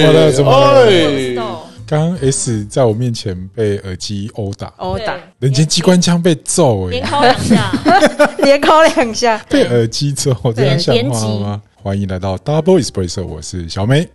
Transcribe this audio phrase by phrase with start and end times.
[0.00, 7.72] 怎么了怎么刚刚 S 在我面前被耳机殴打，殴打，人间机关枪被揍哎、连敲两下，
[8.38, 9.44] 连敲两下。
[9.48, 11.62] 被耳机揍，这样像话吗？
[11.74, 14.08] 欢迎来到 Double Espresso，我是小梅。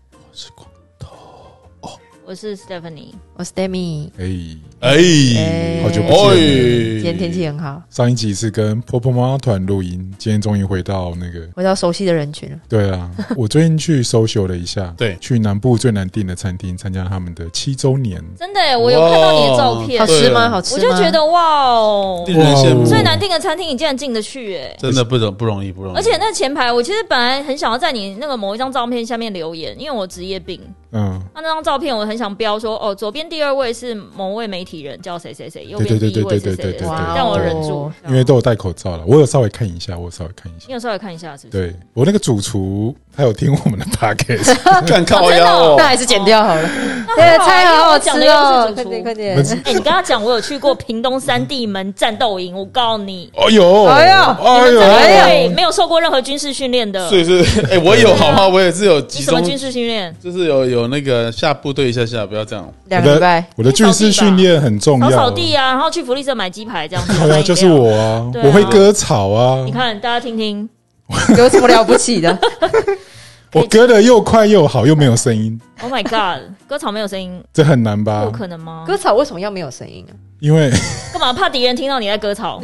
[2.26, 11.45] 我是 Stephanie，我是 Demi，哎、哎，好久不见今天天气很好，上一集是跟婆婆妈妈团录音，今天终于回到那个。
[11.53, 12.58] 回到熟悉的人群了。
[12.70, 18.23] 对啊， 我最近去搜修了一下， 对去南部最难订的餐厅参加他们的七周年。
[18.39, 20.49] 真的耶，我有看到你的照片好，吃吗？
[20.49, 20.75] 好吃？
[20.75, 24.73] 我就觉得哇哦，令人羡慕，最难订的餐厅你竟然进得去哎！
[24.80, 25.97] 真的不容不容易，不容易。
[25.97, 30.58] 而且那前排，我其实本来很想要在你那个某一张照片下面留言，因为我职业病。
[30.97, 40.66] 嗯，那那张照片我很想标说，哦，左边第二位是某位媒体人叫谁谁谁，右边对对对第一位是谁对对对对谁谁，哇哦但我忍住，因为都有戴口罩了，我有稍微看一下，我有稍微看一下。
[40.67, 41.72] 你有稍微看一下是不是？
[41.72, 46.61] 对我那个主厨，他有听我们的 podcast， 干靠腰哦哦那，还是剪掉好了。
[47.08, 48.71] 那对，菜好好吃哦！
[48.75, 57.08] 快点快点哎、你跟他讲，我有去过屏东三地门战斗营，我告诉你，哦呦，哎呦哎呦，战哎队没有受过任何军事训练的。
[57.09, 58.47] 所以是哎，我有好吗？
[58.47, 60.13] 我也是有你集中，什么军事训练？
[60.21, 62.69] 就是有有那个下部队一下下，不要这样。
[62.86, 67.13] 两个礼拜，我的军事训练很重扫要，扫地啊，然后去福利社买鸡排这样子。
[67.27, 70.67] 对啊，就是我啊，啊我会割草啊你，看，大家听听，
[71.38, 72.38] 有什么了不起的？
[73.53, 78.31] 我割的又快又好，又没有声音，Oh my God，割草没有声音， 这很难吧有？
[78.31, 78.84] 可能吗？
[78.86, 80.14] 割草为什么要没有声音啊？
[80.39, 80.70] 因为
[81.14, 82.61] 干嘛怕敌人听到你在割草，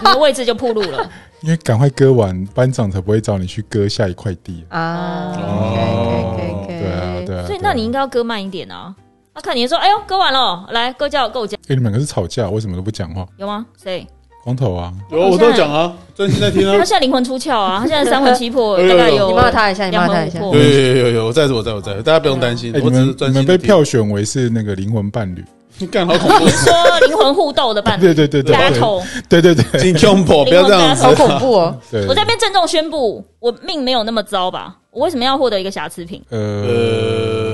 [0.00, 1.08] 你的位置就暴露了？
[1.42, 4.64] 因为赶快割完，班长才不会找你去割下一块地。
[4.68, 7.46] 啊对啊，对啊。
[7.46, 8.92] 所以那你应该要割慢一点啊。
[9.34, 13.24] 那看你说，哎呦，割完了，来割叫够讲，哎，你们两个是吵架，为什么都不讲话？
[13.36, 13.64] 有吗？
[13.80, 14.04] 谁？
[14.44, 16.84] 光头啊，有我都讲啊，专心在听啊 他。
[16.84, 20.40] 现在灵魂出窍啊，他现在三魂七魄， 大概有你骂他一下，你骂他一下。
[20.40, 20.52] 有。
[20.54, 23.46] 有有有有，我在我在我在，大家不用担心哎，，你我只是们你们。
[23.46, 25.44] 被票选为是那个灵魂伴侣，
[25.78, 26.72] 你干好恐怖你，说
[27.06, 31.14] 灵魂互斗的伴侣对对对对对 battle，对对对金胸破，不要这样子好。
[31.14, 31.76] 恐怖哦！
[31.90, 32.06] 对。
[32.06, 34.76] 我在这边郑重宣布，我命没有那么糟吧？
[34.90, 36.22] 我为什么要获得一个瑕疵品？
[36.30, 36.38] 呃，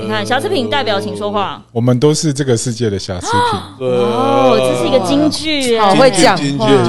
[0.09, 1.61] 看，瑕疵品代表，请说话。
[1.71, 3.59] 我们都是这个世界的瑕疵品。
[3.77, 6.35] 对哦，这是一个金句哎，好会讲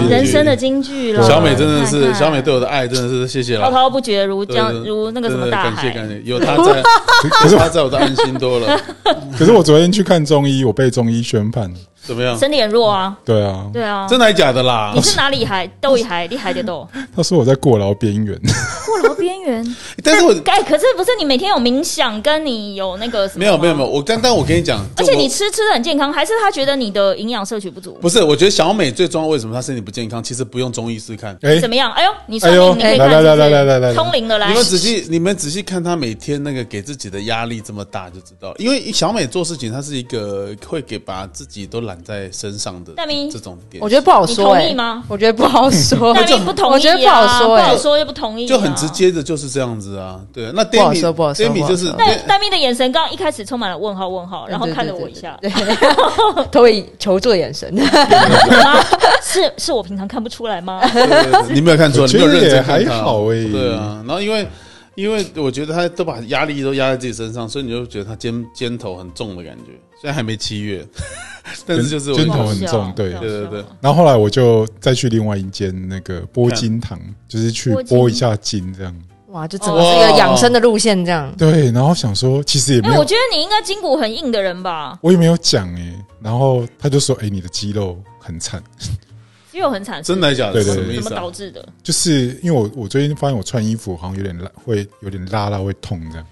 [0.08, 1.22] 人生的京剧了。
[1.22, 3.70] 小美真的是小美对我的爱，真的是谢谢滔了。
[3.70, 6.08] 滔滔不绝，如江如那个什么大海感谢感。
[6.08, 6.82] 谢，有她在，
[7.30, 8.80] 可是她在我都安心多了。
[9.38, 11.70] 可是我昨天去看中医，我被中医宣判。
[12.02, 12.36] 怎么样？
[12.38, 14.06] 身体很弱啊，对啊，对啊。
[14.08, 15.02] 真的还假的啦你？
[15.02, 16.88] 是哪里还斗一海厉害的斗？
[17.14, 18.38] 他说我在过劳边缘。
[18.86, 19.76] 过劳边缘。
[20.02, 23.40] 但是我哎，可是不是你每天有冥想，跟你有那个什么？
[23.40, 23.88] 没有没有没有，。
[23.88, 27.98] 我刚刚我跟你讲，而且你吃吃的很健康，还是他觉得你的营养摄取不足？
[28.00, 30.22] 不是，我觉得小美最重要，为什么她身体不健康？
[30.22, 31.36] 其实不用中医师看。
[31.42, 31.90] 哎怎，么样？
[31.92, 34.54] 哎呦，你说哎呦你你可以来来来来来来通灵的来你。
[34.54, 38.54] 们仔细，你们仔细看她每天那个给自己的压力这么大，就知道。
[38.58, 46.12] 因为小美做事情，她是一个会给把自己都揽在身上的大明这种点，我觉得不好你说哎同意吗，我觉得不好说。
[46.14, 50.20] 但你不同意啊，我觉得不好说哎不好说又不同意啊，就很直接的就是这样子啊。
[50.32, 55.50] 对，那不好 Demi 说不好说 Demi 就是说但戴咪的眼神刚刚一开始充满了问号问号，然后看了我一下，对，
[56.52, 57.72] 投以求助的眼神。
[57.74, 58.80] 妈
[59.22, 60.80] 是是我平常看不出来吗？
[61.50, 63.44] 你没有看出来你没有认真看她好哎。
[63.50, 64.46] 对，啊，然后因为
[64.94, 69.72] 因为我觉得他都把压力都压在自己身上，所以你就觉得他肩肩头很重的感觉。
[70.00, 70.86] 虽然还没七月，
[71.66, 78.94] 但是就是我肩头很重对对对对然后后来我就再去另外一间那个拨筋堂， 就是去拨一下筋这样。
[79.28, 81.32] 哇，就整个是一个养生的路线这样。
[81.36, 85.94] 对，然后想说其实也没有，我有，觉得你应该筋骨很硬的人吧，我也没有讲哎。
[86.20, 88.62] 然后他就说：“哎，你的肌肉很惨。
[89.52, 90.54] ”肌肉很惨，真的还假的？
[90.54, 91.16] 对对对怎么什么意思啊？
[91.20, 91.66] 导致的？
[91.82, 96.26] 就是因为我我最近发现我穿衣服好像有点拉，会有点拉拉会痛这样，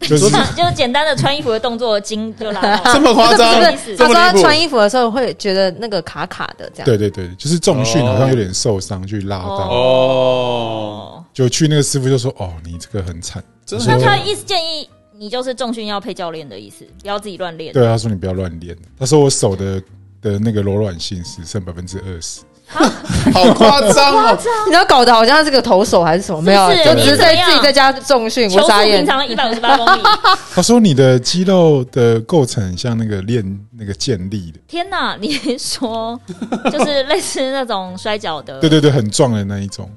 [0.00, 6.84] 就是就是简单的穿衣服的动作，筋就拉到这么夸张不是不是，他说他穿衣服的时候会觉得那个卡卡的这样。
[6.84, 11.24] 对对对，就是重训好像有点受伤去拉到，哦，哦。
[11.32, 17.72] 就去那个师傅就说：“哦，你这个很惨。”真的那他意思建议你就是重训要配教练的意思，不要自己乱练。
[17.72, 18.76] 对，他说你不要乱练。
[18.98, 19.82] 他说我手的
[20.22, 22.40] 的那个柔软性只剩百分之二十。
[23.32, 24.38] 好夸张哦！
[24.68, 26.40] 你要搞得好像是个投手还是什么？
[26.42, 28.48] 没有，是就只是在自己在家重训。
[28.48, 29.06] 球速我眨眼平。
[29.06, 30.00] 常一百五十八公里，
[30.54, 33.44] 他说你的肌肉的构成像那个练
[33.78, 35.16] 那个健力的，天哪！
[35.20, 36.18] 你说
[36.70, 39.90] 就是类似那种摔跤的， 对对对，很壮的那一种。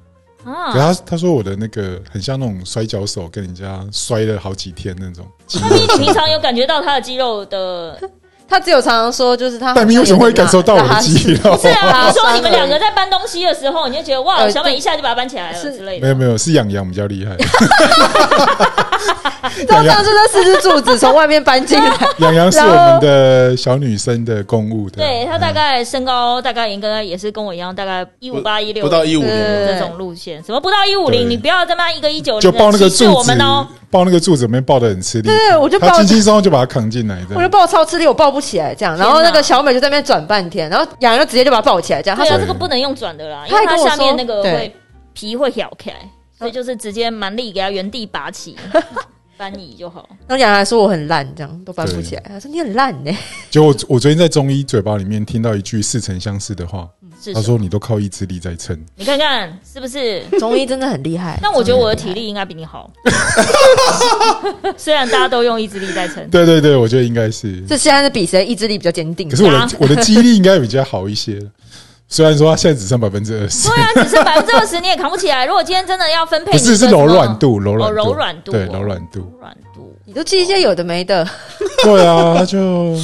[0.45, 5.25] 啊可他他说我的那个很像那种摔跤手，跟人家摔了好几天那种。
[5.61, 7.99] 那你你平常有感觉到他的肌肉的
[8.49, 11.57] 他只有常常说，就是他但你为什么会感受到我的肌肉？
[11.57, 16.01] 是啊，说你们两个在搬东西的时候，你就觉得哇，呃小美一下就把它搬起来了是之类的。
[16.01, 17.37] 没有没有，是养羊比较厉害。
[19.67, 35.27] 他上次那四只柱子从外面搬进来，洋洋是我们的小女生的公务的，对他大概身高大概应该也是跟我一样，大概一五八一六不到一五零，对这种路线，什么不到一五对零，你不要他妈一个一九零就抱那个柱子我们哦。，抱那个柱子里面抱的很吃力。
[35.27, 37.35] 对我就抱他轻轻松松就把它扛进来的。
[37.35, 38.95] 我就抱超吃力，我抱不起来这样。
[38.95, 42.15] 然后那个小美就在那边转半天，然后洋洋就直接就把它抱起来这样。
[42.15, 44.75] 他对啊，说这个不能用转的啦，因为它下面说那个对会
[45.13, 45.91] 皮会挑开，
[46.39, 48.55] 所以就是直接蛮力给他原地拔起，
[49.37, 50.07] 翻移就好。
[50.25, 52.23] 然后洋洋还说我很烂，这样都搬不起来。
[52.27, 53.11] 他说你很烂呢，
[53.51, 56.87] 就我我昨天在中医嘴巴里面听到一句似曾相识的话，
[57.33, 58.77] 他说你都靠意志力在撑。
[58.95, 60.23] 你看看是不是？
[60.39, 61.37] 中医真的很厉害。
[61.43, 62.89] 但我觉得我的体力应该比你好，
[64.77, 66.25] 虽然大家都用意志力在撑。
[66.29, 67.59] 对对对，我觉得应该是。
[67.67, 69.35] 这现在是比谁意志力比较坚定可。
[69.35, 71.39] 是我的啊我的记忆力应该比较好一些，
[72.11, 75.45] 虽然说它现在只剩百分之二十，对啊，只剩百分之二十你也扛不起来。
[75.45, 79.95] 如果今天真的要分配不你是是柔软度，柔软哦度，柔软度对哦柔软度，柔软度。
[80.05, 81.23] 你都记一些有的没的，
[81.83, 82.95] 对啊，他就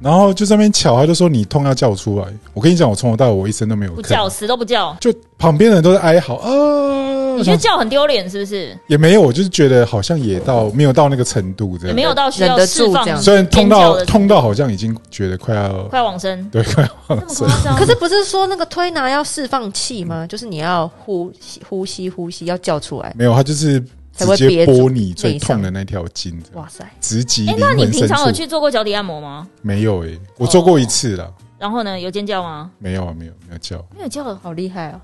[0.00, 2.26] 然后就在那边巧，他就说你痛要叫出来。
[2.54, 8.76] 我跟你讲，我从头到尾我一声都没有吭不叫，死都不叫，就旁边的人都在哀嚎啊，你觉得叫很丢脸是不是？
[8.86, 17.76] 也没有，我就是觉得好像也到没有到那个程度这样，也没有到需要忍得住释放这样虽然痛到痛到好像已经觉得快要快往生，对快往生夸张？
[17.76, 20.26] 可是不是说那个推拿要释放气吗？
[20.26, 23.12] 就是你要呼吸、呼吸、呼吸，要叫出来。
[23.16, 23.82] 没有，他就是
[24.26, 28.32] 才直接拨你最痛的那条筋，哇塞，哎、直击灵那你平常有。
[28.32, 29.48] 去做过脚底按摩吗？
[29.62, 32.70] 没有诶，我做过一次啦，然后呢，有尖叫吗？
[32.78, 35.00] 没有啊，没有没有叫，没有叫，好厉害哦！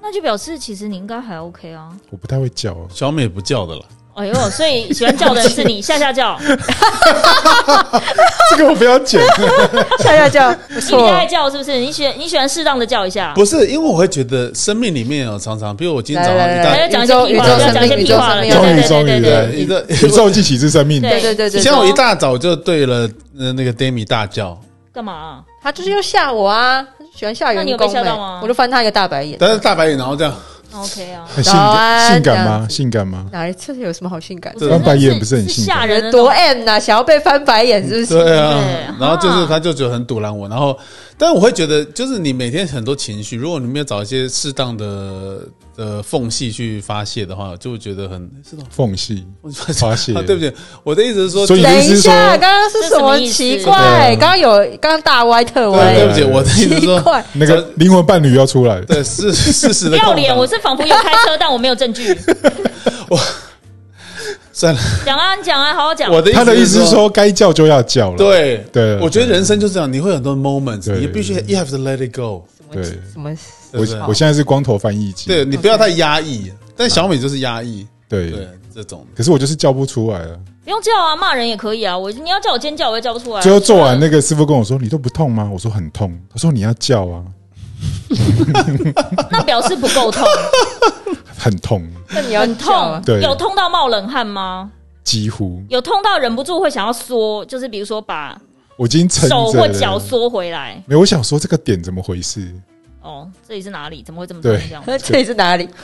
[0.00, 1.94] 那就表示其实你应该还 OK 啊。
[2.10, 2.86] 我不太会叫啊。
[2.90, 3.84] 小美不叫的了。
[4.18, 6.36] 哎呦，所以喜欢叫的人是你， 下下叫，
[8.50, 9.20] 这个我不要剪，
[10.02, 10.52] 下下叫。
[10.52, 11.76] 不你比较错爱，叫是不是？
[11.78, 18.34] 你喜你喜欢适当的叫一下，不是，因为我会觉得生命里面有常常，比如我今天早上来来一大讲一些屁话，宇宙不要讲一些宇屁话。
[18.34, 19.52] 了，宙生命终于对终于对对对。
[19.52, 24.58] 对一个宇宙记起是生命，对对对对对，以前我一大早就对了呃那个 Demi 大叫，
[24.92, 25.12] 干嘛？
[25.12, 25.40] 啊？
[25.62, 28.40] 他就是要吓我啊，他就喜欢吓人那你有被吓到吗？
[28.42, 29.36] 我就翻他一个大白眼。
[29.38, 30.32] 但是大白眼然后这样，
[30.82, 32.66] OK 啊，很性感性感吗？
[32.68, 33.26] 性感吗？
[33.32, 38.24] 哪一次有什么好性感翻白眼不是很性感吓人多 M 呐，想要被翻白眼是不是？
[38.24, 40.78] 对啊，然后就是啊他就觉得很堵拦我，然后，
[41.16, 45.40] 但我会觉得就是你每天很多情绪，如果你没有找一些适当的
[45.78, 48.62] 的缝隙去发泄的话，就会觉得很是的。
[48.68, 49.24] 缝隙
[49.74, 50.52] 发泄啊， 对不起，
[50.82, 54.16] 我的意思是说，所以等一下，刚刚是什么奇怪？
[54.18, 60.36] 刚刚有刚刚大歪特歪，对不起，我的意思是说，那个灵魂伴侣要出来，对，是事实不要脸！
[60.36, 62.12] 我是仿佛有开车，但我没有证据。
[63.08, 63.16] 我
[64.52, 66.10] 算了，讲啊，你讲啊，好好讲。
[66.12, 73.30] 我的他的意思是，说该叫就要叫了，对对我觉得人生就这样，你会有很多 moments，你必须 you have to let it go，对什么？
[73.72, 80.30] 我我现在是光头翻译机，对你不要太压抑，但小美就是压抑，对对这种可是我就是叫不出来啊。
[80.64, 81.96] 不用叫啊，骂人也可以啊。
[81.96, 83.40] 我你要叫我尖叫，我也叫不出来。
[83.40, 87.24] 最后做完那个师傅跟我说：“你都不痛吗？”我说：“很痛。”他说：“你要叫啊，
[89.30, 90.22] 那表示不够痛，
[91.38, 93.00] 很痛，那你要很痛。
[93.04, 94.70] 对有痛到冒冷汗吗？
[95.02, 98.38] 几乎有痛到忍不住会想要缩，就是比如说把
[98.76, 100.82] 我已经手或脚缩回来。
[100.86, 102.52] 没有，我想说这个点怎么回事？
[103.00, 104.02] 哦，这里是哪里？
[104.02, 104.50] 怎么会这么痛？
[104.50, 105.68] 对这样 这里是哪里？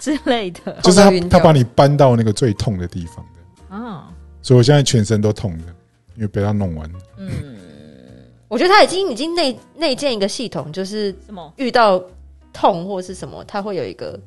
[0.00, 4.08] 之类的就是他他把你搬到那个最痛的地方的，啊。
[4.42, 5.64] 所以我现在全身都痛的，
[6.16, 6.90] 因为被他弄完。
[7.16, 7.30] 嗯，
[8.48, 11.52] 我觉得他已经已经内内建一个系统，就是什么？
[11.56, 12.02] 遇到
[12.52, 14.18] 痛或是什么，他会有一个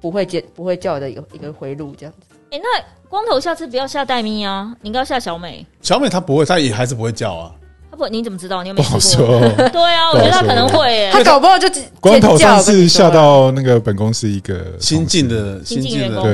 [0.00, 2.34] 不会接不会叫的一个一个回路，这样子。
[2.50, 5.64] 哎、那光头下次不要下戴咪啊，你应该要下小美。
[5.80, 7.54] 小美她不会，她也还是不会叫啊。
[7.94, 8.62] 他不，你怎么知道？
[8.64, 9.26] 你有没有试过？
[9.26, 9.40] 说。
[9.68, 16.24] 对啊，我觉得他可能会耶、他搞不好就直光头上次吓到那个本公司一个新进的新进进的员工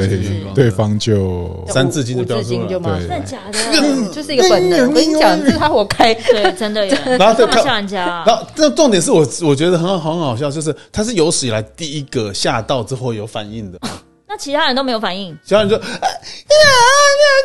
[0.55, 4.09] 对对方就三字经就五标出来真的假的？
[4.15, 4.89] 就是一个本能。
[4.89, 6.15] 我跟你讲，这是他活该。
[6.15, 6.99] 对，真的耶。
[7.19, 8.25] 然后吓人家啊？
[8.27, 13.79] 然后这重点是我我觉得很好很好笑，就是他是有史以来第一个吓到之后有反应的，
[14.27, 16.07] 那其他人都没有反应，其他人就啊啊
[16.41, 16.55] 你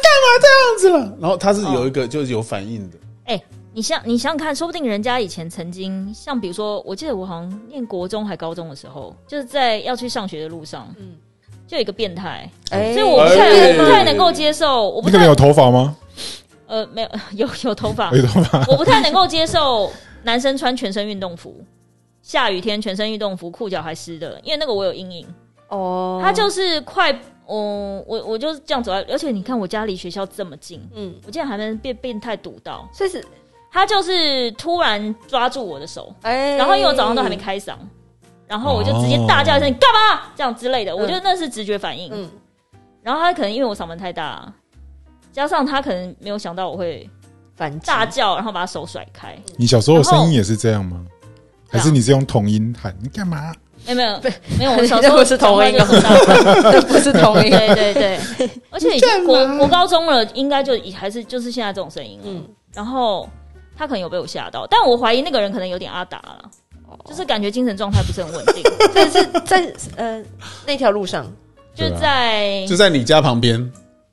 [0.04, 1.18] 干嘛这样子了？
[1.20, 3.42] 然后他是有一个就是有反应的，哎、
[3.76, 11.18] 你想你想想看，说不定人家以前曾经像比如说，我记得我好像念国中还高中的时候，就是在要去上学的路上，嗯。
[11.68, 12.94] 就有一个变态，哎。
[12.94, 15.94] 所以我不太、不太能够接受，我不太那个有头发吗？
[16.68, 19.92] 呃没有 有有头发，有头发，我不太能够接受
[20.24, 21.54] 男生穿全身运动服，
[22.22, 25.28] 下雨天全身运动服，裤脚还湿的，因为那个我有阴影。
[25.68, 27.12] 哦，他就是快
[27.46, 32.88] 我我我就是这样走在，而且你看我家离学校这么近，嗯，我竟然还能被变态堵到。
[32.94, 33.26] 所以是
[33.76, 37.74] 他就是突然抓住我的手，哎，然后因为我早上都还没开嗓，
[38.48, 42.10] 然后我就直接大叫一声“你干嘛”这样之类的，嗯我觉得那是直觉反应。
[42.14, 42.32] 嗯，
[43.04, 44.50] 然后他可能因为我嗓门太大，
[45.34, 47.10] 加上他可能没有想到我会
[47.58, 49.38] 反击大叫，然后把手甩开。
[49.58, 51.06] 你小时候的声音也是这样吗？
[51.70, 52.96] 还是你是用童音喊？
[53.02, 53.54] 你干嘛？
[53.86, 54.20] 没有没有
[54.58, 55.76] 没有， 我小时候不是同音
[56.88, 58.20] 不是同音，对对对，
[58.72, 62.24] 而且已经国国高中了，应该就还是就是现在这种声音了。
[62.28, 63.28] 嗯，然后
[63.78, 66.50] 他可能有被我吓到，但我怀疑那个人可能有点阿达了，
[66.88, 66.98] 哦。
[67.06, 68.64] 就是感觉精神状态不是很稳定，
[68.94, 70.24] 但 是在呃
[70.66, 71.26] 那条路上，
[71.74, 73.60] 就在就在你家旁边，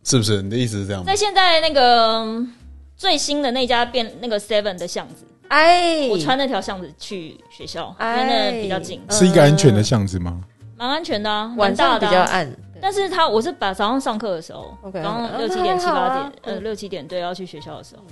[0.04, 0.42] 是不是？
[0.42, 1.06] 你的意思是这样吗？
[1.06, 1.14] 在？
[1.16, 2.52] 现在那个嗯
[2.96, 10.40] 最新的那家变那个 Seven 的巷子，哎，我穿那条巷子去学校，因哎为那比较近，是一个安全的巷子吗？
[10.76, 12.10] 蛮安全的啊，蛮晚上大的啊。
[12.10, 18.02] 比较暗，但是他我是把早上上课的时候 OK，早上嗯六七点七八点，呃嗯六七点对要去学校的时候，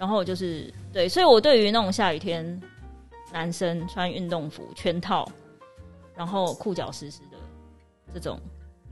[0.00, 2.58] 然后就是对，所以我对于那种下雨天
[3.34, 5.30] 男生穿运动服全套，
[6.16, 7.36] 然后裤脚湿湿的
[8.14, 8.40] 这种，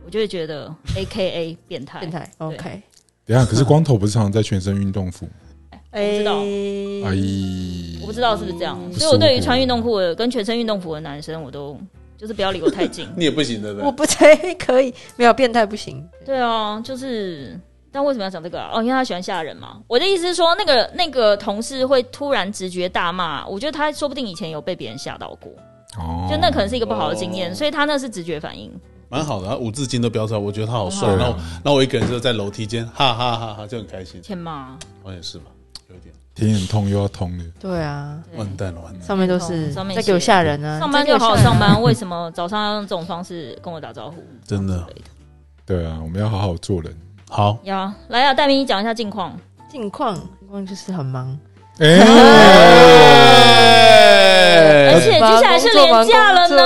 [0.05, 2.83] 我就会觉得 A K A 变态，变态，OK，
[3.25, 5.27] 等下，可是光头不是常常在全身运动服？
[5.93, 7.17] 哎知道哎，
[8.03, 11.81] 我不知道是不是这样，嗯所以我对于穿运动裤的跟全身运动服的男生，我都
[12.19, 13.09] 就是不要离我太近。
[13.17, 13.75] 你也不行，的？
[13.83, 17.59] 我不太 可以，没有变态不行，对啊，就是，
[17.91, 18.71] 但为什么要讲这个啊？
[18.75, 19.81] 哦，因为他喜欢吓人嘛。
[19.87, 25.51] 我的意思是说，那个那个同事会突然直觉大骂，我觉得他说不定以前有被别人吓到过，
[25.99, 28.71] 哦，就那可能是一个不好的经验，哦所以他那是直觉反应。
[29.11, 31.09] 蛮好的，他五字经都标出来，我觉得他好帅。
[31.15, 34.21] 然后，然后我一个人就在楼梯间，哈哈哈哈，就很开心。
[34.21, 35.47] 天嘛，我也是吧，
[35.89, 37.45] 有一点天很痛又要痛的。
[37.59, 39.03] 对啊，对完蛋了，完蛋。
[39.03, 44.23] 上面都是上面在给我吓人啊，上班就好好上班，为什么早上要用这种方式跟我打招呼？
[44.47, 44.87] 真的
[45.65, 46.95] 对啊，我们要好好做人。
[47.31, 47.75] 好，有，
[48.09, 49.33] 来啊，戴明，你讲一下近况。
[49.71, 51.39] 近况，近况就是很忙，
[51.79, 52.01] 哎，
[54.95, 56.57] 而且接下来是连假了呢，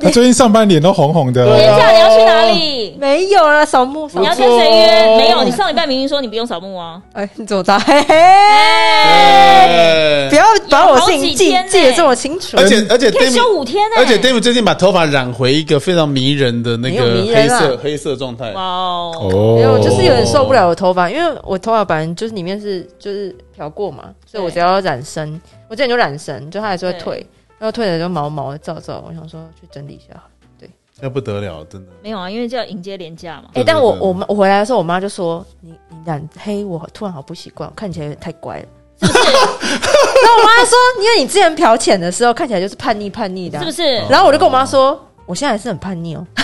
[0.00, 1.44] 他最近上班脸都红红的。
[1.44, 1.90] 等一下。
[1.90, 2.96] 你要去哪里？
[2.98, 4.20] 没有了，扫墓，扫墓。
[4.20, 5.16] 你要跟谁约？
[5.16, 7.00] 没有，你上礼拜明明说你不用扫墓啊。
[7.12, 7.78] 哎，你怎么知道？
[7.80, 10.28] 嘿嘿，哎。
[10.28, 18.52] 不要把我事情记得这么清楚，而且而且可以休五天呢、而且 David 最近把头发染回一个非常迷人的那个黑色黑色状态。
[18.52, 18.62] 哇。
[18.62, 27.26] 哦，哦，没有，就是有点受不了我头发，因为我头发本来就是里面是就是漂过嘛，所以我只要染深，我之前就染深，就它还是会退，
[27.58, 30.20] 然后退了就毛毛的躁躁，我想说去整理一下
[30.58, 30.70] 对。
[31.00, 31.92] 那不得了，真的。
[32.02, 33.48] 没有啊，因为就要迎接廉价嘛。
[33.50, 38.66] 哎、对但我我妈我回来的时候，我妈就说你你染黑，我突然好不习惯，看起来有点太乖了。
[39.00, 39.18] 是不是？
[39.32, 43.96] 然后我妈说，因为你之前漂浅的时候看起来就是叛逆叛逆的啊、是不是？
[44.08, 46.26] 然后我就跟我妈说，我现在还是很叛逆哦。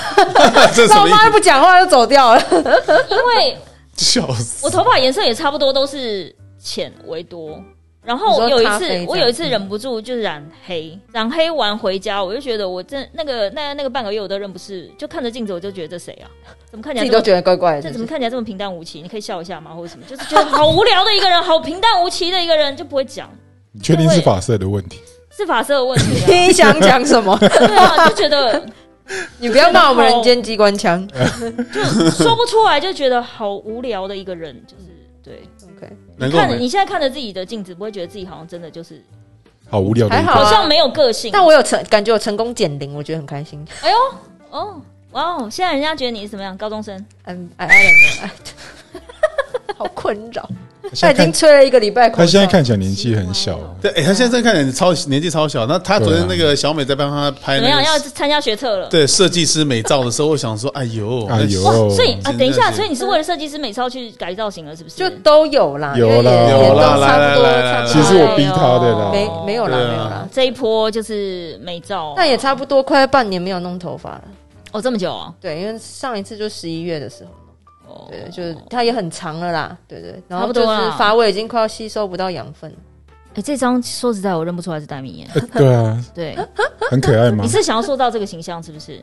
[0.88, 2.40] 然后我妈就不讲话就走掉了。
[2.50, 3.58] 因为
[3.96, 4.64] 笑死！
[4.64, 7.60] 我头发颜色也差不多都是浅为多。
[8.04, 16.28] 然后有一次我有一次忍不住就是染黑，染黑完回家，我就觉得我真那个那那个半个月我都认不是，就看着镜子我就觉得这谁啊？
[16.70, 17.90] 怎么看起来这么自己都觉得怪怪的这。
[17.90, 19.00] 怎么看起来这么平淡无奇？
[19.00, 19.72] 你可以笑一下吗？
[19.74, 20.04] 或者什么？
[20.06, 23.30] 就是觉得好无聊的一个人，好平淡无奇的一个人，就不会讲，
[23.72, 25.00] 你确定是发色的问题？
[25.36, 26.26] 是发色的问题啊。
[26.30, 27.36] 你想讲什么？
[27.38, 28.62] 对啊，就觉得
[29.38, 31.06] 你不要骂我们人间机关枪。
[31.72, 34.84] 就说不出来，就觉得好无聊的一个人，就是
[35.24, 35.42] 对。
[35.76, 39.02] OK，看你现在看着自己的镜子，不会觉得自己好像真的就是
[39.68, 41.30] 好无聊的还好啊好像没有个性。
[41.32, 43.66] 但我有成感觉我成功减龄，我觉得很开心。
[43.80, 43.96] 哎呦
[44.50, 44.80] 哦
[45.12, 46.56] 哇哦，现在人家觉得你是怎么样？
[46.58, 47.06] 高中生？
[47.24, 47.82] 嗯，矮矮
[48.92, 49.00] 的，
[49.76, 50.48] 好困扰。
[50.90, 55.66] 他他已经吹了一个礼拜他现在看起来年纪很小啊，对，哎、他现在看起来超年纪超小。
[55.66, 57.82] 那他昨天那个小美在帮他拍怎么样？
[57.82, 58.88] 要参加学测了？
[58.88, 64.96] 对设计师美照的时候，我想说，哎呦，哎呦，所以啊，等一下，所以你是为了设计师美照去改造型了，是不是？
[64.96, 68.02] 就都有啦，有啦有啦差不多来来来来差不多。
[68.02, 70.28] 其实我逼他的啦没没有啦，没有啦。
[70.32, 74.24] 这一波就是美照，那也差不多快半年没有弄头发了。
[74.72, 75.32] 哦这么久啊？
[75.40, 77.30] 对，因为上一次就十一月的时候，
[77.94, 80.20] 哦对，就是它也很长了啦，对对。
[80.26, 82.76] 然后就是啦发尾已经快要吸收不到养分了。
[83.34, 85.26] 哎，这张说实在，我认不出来是戴明耶。
[85.34, 86.36] 呃对啊， 对，
[86.90, 87.48] 很可爱吗你？
[87.48, 89.00] 是想要塑造这个形象，是不是？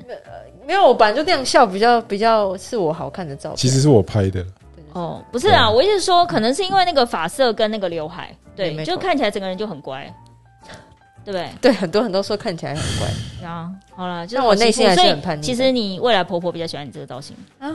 [0.65, 3.57] 没有，我本来就那样笑，比较比较是我好看的照片。
[3.57, 4.45] 其实是我拍的，
[4.93, 10.13] 哦，不是啊，我意思是说，可能是因为那个发色跟那个刘海，对，就看起来整个人就很乖，
[11.23, 11.49] 对不对？
[11.61, 17.69] 对很多人都说看起来很乖啊，好了，就是我内心还是所以很叛逆的其实你未来婆婆比较喜欢你这个造型，啊，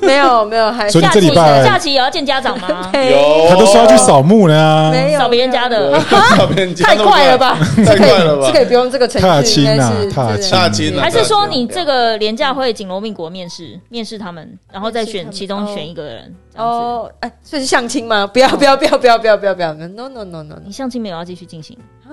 [0.00, 2.90] 没有没有，还所以你假期这礼拜假期也要见家长吗？
[2.94, 5.92] 没有他都说要去扫墓了啊，没有扫别人家的，
[6.82, 7.58] 太快了吧？
[7.84, 16.34] 太快了吧是可以不用这个程序，踏青啊应该是踏青还是说你对这个廉价会紧锣密鼓面试面试他们，然后再选其中选一个人？
[16.56, 18.26] 哦，哎，这是相亲吗？
[18.26, 21.78] 不要不要不要不要不要不要不要！No no no no，你相亲没有要继续进行？
[22.08, 22.10] 哎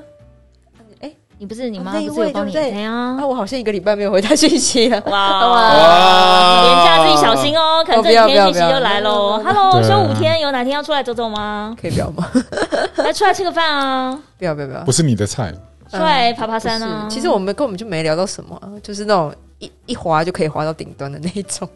[1.37, 2.47] 你不是你妈那一不是有帮你？
[2.47, 5.01] 位对不对哎呀啊，，我好像一个礼拜没有回他信息了。
[5.07, 9.41] 哇 哇你廉价自己小心哦，可能这几天信息就来喽。
[9.43, 11.75] Hello，休五天，有哪天要出来走走吗？
[11.79, 12.25] 可以不要吗？
[12.97, 14.91] 来出来吃个饭啊，不要不要不要不！
[14.93, 15.51] 是你的菜，
[15.91, 17.05] 出来爬爬山啊。
[17.09, 21.67] 其实我们根本就没聊到什么啊，就是那种一一滑就可以滑到顶端的那一种，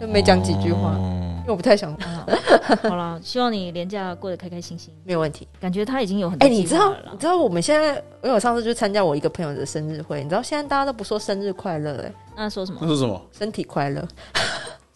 [0.00, 1.92] 就没讲几句话，哦因为我不太想。
[1.94, 2.26] 啊
[2.88, 4.92] 好了，希望你廉价过得开开心心。
[5.04, 5.46] 没有问题。
[5.60, 12.88] 感觉他已经有很哎、多你知道你知道我们现在，因为我上次去参加我一个朋友的生日会，你知道现在大家都不说生日快乐、哎，那说什么那？
[12.88, 13.20] 说什么？
[13.30, 14.02] 身体快乐。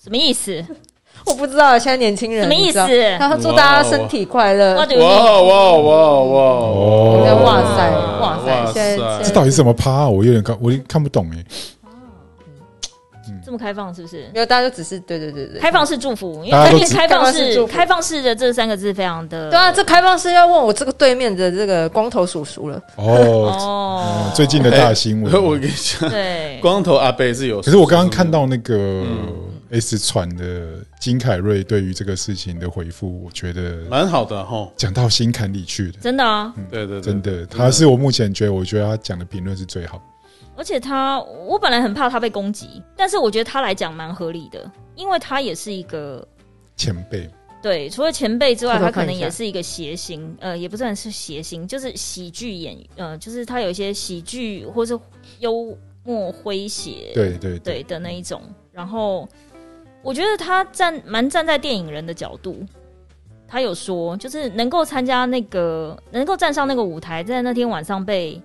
[0.03, 0.65] 什么意思？
[1.27, 2.79] 我不知道现在年轻人什么意思
[3.19, 4.75] 他祝大家身体快乐。
[4.87, 5.43] Do you 哇 mean？
[5.45, 6.41] 哇哇哇！
[6.65, 7.91] 哦哇塞
[8.21, 10.09] 哇塞现在这到底是什么趴啊？
[10.09, 11.45] 我有点看，我看不懂哎。
[13.51, 14.31] 这么开放是不是？
[14.33, 22.81] 没有，大家就只是对对对对，开放式祝福，因为最近 开放式开放式的这三个字非常的对啊，这开放式要问我这个对面的这个光头叔叔了。
[22.95, 25.33] 哦，哦哦，最近的大新闻。
[25.43, 27.61] 我跟你讲，对光头阿贝是有。
[27.61, 34.69] 可是我刚刚看到那个嗯 S 传的金凯瑞对于这个事情的回复，我觉得蛮好的哈。
[34.77, 40.01] 讲到心坎里去的，真的啊，对对，对真的，他是我目前觉得，我觉得他讲的评论是最好。
[40.61, 46.23] 而且他我本来很怕他被攻击，但是我觉得他来讲蛮合理的，因为他也是一个
[46.77, 47.27] 前辈，
[47.63, 54.93] 对，除了前辈之外，他可能也是一个谐星，呃，也不算是谐星，就是喜剧演员，呃，就是他有一些喜剧或是
[55.39, 55.75] 幽
[56.05, 58.43] 默诙谐，对对对的那一种。
[58.71, 59.27] 然后
[60.03, 62.59] 我觉得他站蛮站在电影人的角度，
[63.49, 68.39] 他有说，就是能够参加那个，能够站上那个舞台，在那天晚上被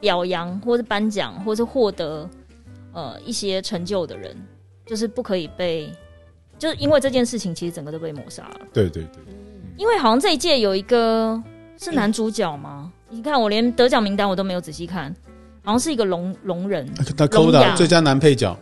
[0.00, 2.28] 表扬，或是颁奖，或是获得
[2.92, 4.36] 呃一些成就的人，
[4.84, 5.92] 就是不可以被，
[6.58, 8.60] 就是因为这件事情，其实整个都被抹杀了。
[8.72, 9.22] 对对对，
[9.76, 11.42] 因为好像这一届有一个
[11.78, 12.92] 是男主角吗？
[13.08, 15.14] 你看我连得奖名单我都没有仔细看，
[15.62, 17.72] 好像是一个聋聋人，那聋哑。
[17.72, 18.56] Coda 最佳男配角，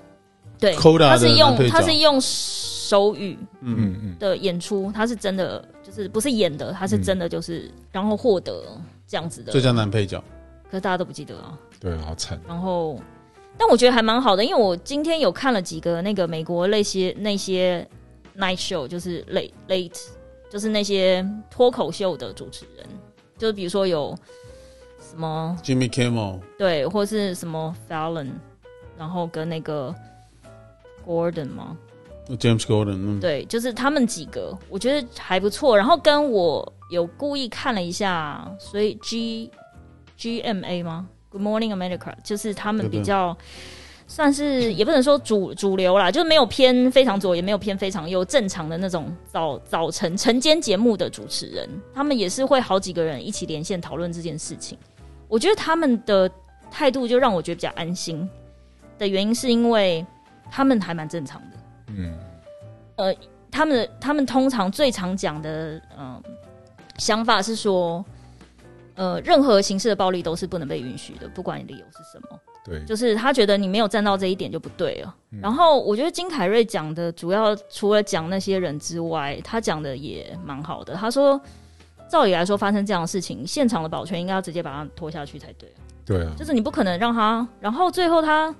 [0.59, 10.23] 对 Coda 他是用他是用手语嗯，嗯嗯，的演出，他是真的就是不是演的，他是真的就是、然后获得这样子的最，佳男配角。
[10.71, 11.59] 可是大家都不记得啊。
[11.81, 12.41] 对，好惨。
[12.47, 12.99] 然后，
[13.59, 17.87] 但我觉得还蛮好的，因为我今天有看了几个那个美国那些那些
[18.37, 20.07] night show，就是 late late，
[20.51, 22.87] 就是那些脱口秀的主持人，
[23.37, 24.17] 就是比如说有
[24.99, 28.31] 什么 Jimmy Kimmel，对，或是什么 Fallon，
[28.99, 29.95] 然后跟那个
[31.07, 31.77] Gordon 吗
[32.31, 35.77] ？James Gordon，嗯，对，就是他们几个，我觉得还不错。
[35.77, 39.51] 然后跟我有故意看了一下，所以 G
[40.17, 43.37] G M A 吗？Good Morning America，就是他们比较
[44.07, 54.79] 算是也不能说主主流啦，就是没有偏非常左，也没有偏非常右，正常的那种早早晨晨间节目的主持人，他们也是会好几个人一起连线讨论这件事情。
[55.27, 56.31] 我觉得他们的
[56.71, 58.29] 态度就让我觉得比较安心
[58.99, 60.05] 的原因，是因为
[60.51, 61.57] 他们还蛮正常的。
[61.89, 62.15] 嗯，
[62.97, 63.15] 呃
[63.51, 66.23] 他们的他们通常最常讲的嗯、
[66.99, 68.05] 想法是说，
[68.95, 72.41] 呃，任何形式的暴力都是不能被允许的，不管理由是什么。
[72.65, 75.15] 对，就是他觉得你没有站到这一点就不对了。
[75.43, 80.95] 然后我觉得金凯瑞讲的主要除了讲那些人之外，他讲的也蛮好的。
[80.95, 81.39] 他说，
[82.09, 85.77] 照理来说发生这样的事情，现场的保全应该要直接把他拖下去才对啊，
[86.07, 88.55] 对啊，就是你不可能让他，然后最后他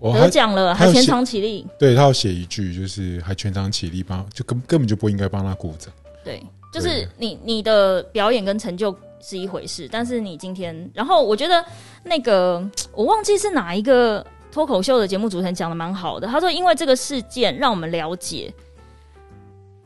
[0.00, 5.92] 得奖了，还全场起立，对他要写一句，就是还全场起立帮，就根根本就不应该帮他鼓掌。
[6.24, 6.42] 对，
[6.72, 11.64] 就是你你的表演跟成就是一回事，但是你今天，然后我觉得
[12.04, 18.52] 那个我忘记是哪一个脱口秀的节目主持人讲的蛮好的，他说因为这个事件让我们了解，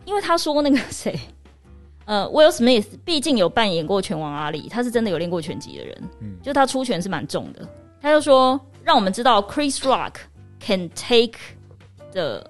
[0.05, 1.18] 因为他说那个谁，
[2.05, 6.37] 呃，Will Smith 毕竟有扮演过拳王阿里，他是真的有练过拳击的人，嗯。
[6.42, 7.66] 就他出拳是蛮重的，
[8.01, 10.14] 他就说让我们知道 Chris Rock
[10.61, 11.38] can take
[12.12, 12.45] the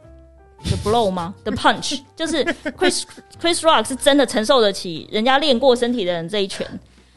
[0.65, 2.45] the blow 吗？the punch 就是
[2.77, 3.03] Chris
[3.41, 6.67] Chris Rock 是真的承受得起人家练过身体的人这一拳，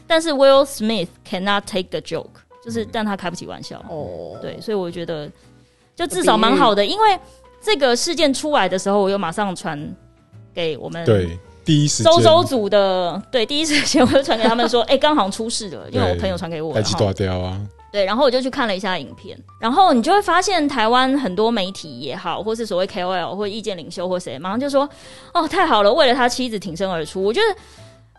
[0.08, 2.30] 但是 Will Smith cannot take the joke，
[2.64, 3.84] 就是但他开不起玩笑。
[3.90, 5.30] 哦，对，所以我觉得
[5.96, 7.20] 就至少蛮好的，因为
[7.62, 9.96] 这个事件出来的时候，我又马上传
[10.54, 17.60] 给我们对，第一时周周组的，对，第一时间我就传给他们说，哎、刚好出事了，因为我朋友传给我，还去然后断掉啊，
[17.96, 24.90] 对，然后我就去看了一下影片，然后你就会发现台湾很多媒体也好，或是所谓 KOL 或意见领袖或谁，马上就说
[25.34, 27.56] ：“哦，太好了，为了他妻子挺身而出。”我觉得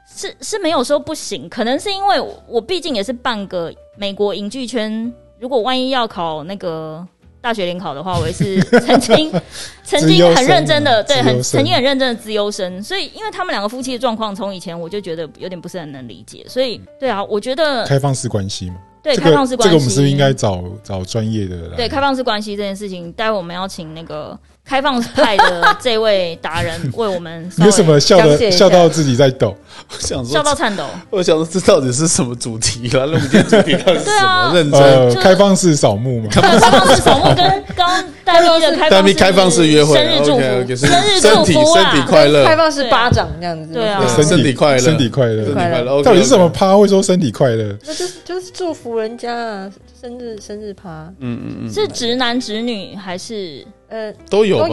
[0.09, 7.07] 是是没有说不行，可能是因为我我毕竟也是半个美国影剧圈，如果万一要考那个。
[7.47, 9.33] 大学联考的话，我也是 曾经
[9.85, 12.83] 曾经很认真的，对，很曾经很认真的资优生。
[12.83, 16.45] 所以，因为他们两个夫妻的状况，从以前我就觉得有点不是很能理解。
[16.49, 18.75] 所以，对啊，我觉得开放式关系嘛。
[19.01, 21.69] 对开放式关系，这个我们是不是应该找找专业的？
[21.77, 27.49] 对开放式关系这件事情，待会我们要请那个 开放派的这位达人为我们。
[27.61, 29.57] 为什么笑的笑到自己在抖？
[29.89, 30.85] 我想说笑到颤抖。
[31.11, 33.01] 我想说这到底是什么主题啊？
[33.01, 34.53] 那我们今天主题到底是什么？
[34.55, 36.29] 认真开放式扫墓嘛？
[36.31, 41.93] 开放式 扫墓跟刚戴咪的开放开放式约会，生日祝福，生日祝福啊！
[41.93, 43.73] 身体快乐，开放式巴掌这样子。
[43.73, 46.03] 对啊，身体快乐，身体快乐，快乐。
[46.03, 47.77] 到底是什么趴会说身体快乐？
[47.87, 49.71] 那就就是祝福人家啊。
[49.99, 54.69] 生日生日趴，嗯嗯嗯，是直男直女还是呃都有吧？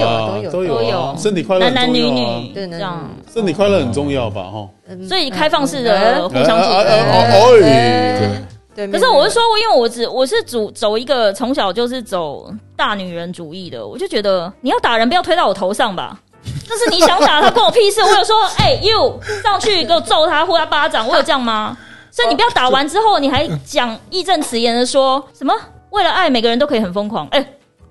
[0.52, 4.43] 都有都有，身体快乐男男女女对这样，身体快乐很重要吧？
[4.43, 4.67] 哈，
[5.08, 7.60] 所以开放式的互相祝福。
[7.60, 8.30] 对
[8.76, 16.19] 对，可是我是说，因为我只我是主走一个从小就是走大女人主义的，我就觉得你要打人不要推到我头上吧。
[16.67, 18.02] 但是你想打他关我屁事。
[18.02, 21.78] 我有说， 哎，you 上去给我揍他，呼他巴掌，我有这样吗？
[22.12, 25.54] 所以你不要打完之后，你还讲义正辞严的说什么？
[25.91, 27.28] 为了爱，每个人都可以很疯狂。
[27.28, 27.45] 哎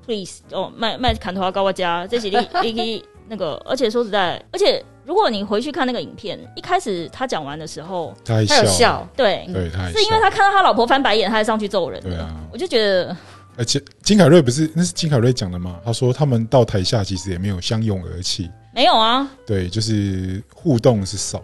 [0.05, 12.01] ，please，哦，卖卖砍头啊，高我家这几例，一那个，而且说实在，而且如果你回去看那个影片，一开始他讲完的时候，他还笑，对，对，是因为他看到他老婆翻白眼，他还上去揍人。
[12.03, 13.17] 对啊，我就觉得，
[13.57, 15.79] 而且金凯瑞不是那是金凯瑞讲的吗？
[15.85, 21.43] 他说他们到台下其实也没有相拥而泣，没有啊，对，就是互动是少。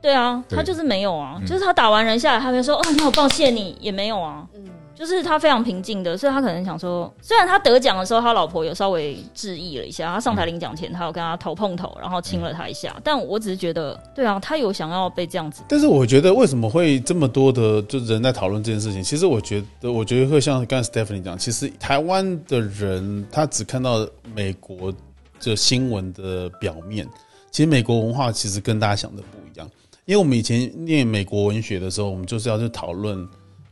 [0.00, 4.64] 对啊，他就是没有啊，就是他打完人下来，他没说哦，你好抱歉你也没有啊，嗯，
[4.98, 19.00] 就是他非常平静的，所以他可能想说，虽然他得奖的时候，他老婆有稍微质疑了一下，他上台领奖前，他有跟他头碰头，然后亲了他一下，但我只是觉得，对啊，他有想要被这样子，但是我觉得为什么会这么多的就人在讨论这件事情？
[19.00, 24.92] 其实我觉得，我觉得会像刚才 Stephanie 讲，其实台湾的人他只看到美国
[25.38, 27.08] 这新闻的表面，
[27.52, 29.70] 其实美国文化其实跟大家想的不一样。
[30.06, 33.28] 因为我们以前念美国文学的时候，我们就是要去讨论，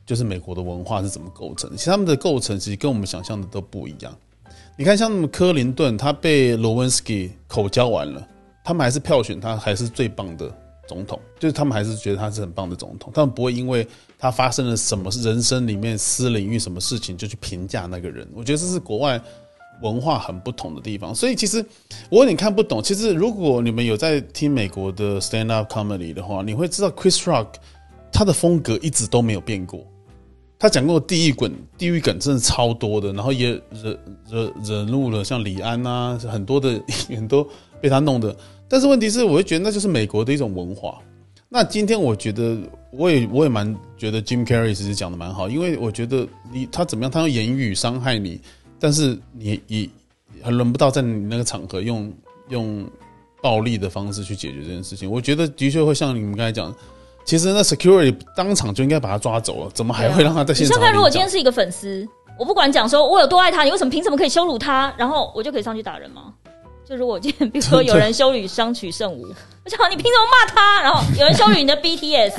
[0.07, 1.69] 就是美国的文化是怎么构成。
[1.73, 4.17] 其实他们的构成其实跟我们想象的都不一样。
[4.77, 8.27] 你看，像克林顿，他被罗文斯基口交完了，
[8.65, 10.51] 他们还是票选他还是最棒的
[10.87, 13.87] 总统，就是他们还是觉得他是很棒的总统，他们不会因为
[14.19, 18.27] 他发生了什么人生里面私领域什么事情就去评价那个人。
[18.35, 19.21] 我觉得这是国外。
[19.83, 21.63] 文化很不同的地方，所以其实
[22.09, 22.83] 我有点看不懂。
[22.83, 27.49] 其实如果你们有在听美国的 stand up comedy 的话，你会知道 Chris Rock
[28.11, 29.87] 他的风格一直都没有变过。
[30.59, 33.99] 他讲过地狱梗，地狱梗真的超多的，然后也惹
[34.31, 37.47] 惹惹怒了像李安啊，很多的 很多
[37.81, 38.35] 被他弄的。
[38.69, 40.99] 但是问题是，我会觉得那就是美国的一种文化。
[41.49, 42.59] 那今天我觉得，
[42.91, 48.41] 我也我也蛮觉得 Jim Carrey 其实讲的蛮好，因为我觉得你他怎么样，他用言语伤害你。
[48.79, 49.89] 但是你也
[50.43, 52.13] 还轮不到在你那个场合用
[52.49, 52.85] 用
[53.41, 55.11] 暴力的方式去解决这件事情。
[55.11, 56.75] 我觉得的确会像你们刚才讲，
[57.27, 60.79] 其实那 security 当场就应该把他抓走了，怎么还会让他在现场？
[60.79, 62.07] 你看，如果今天是一个粉丝，
[62.39, 64.95] 我不管讲说我有多爱他，你为什么凭什么可以羞辱他？
[64.97, 66.33] 然后我就可以上去打人吗？
[66.89, 69.27] 就如果今天，比如说有人羞辱相取圣武，
[69.65, 70.81] 我想你凭什么骂他？
[70.81, 72.31] 然后有人羞辱你的 BTS，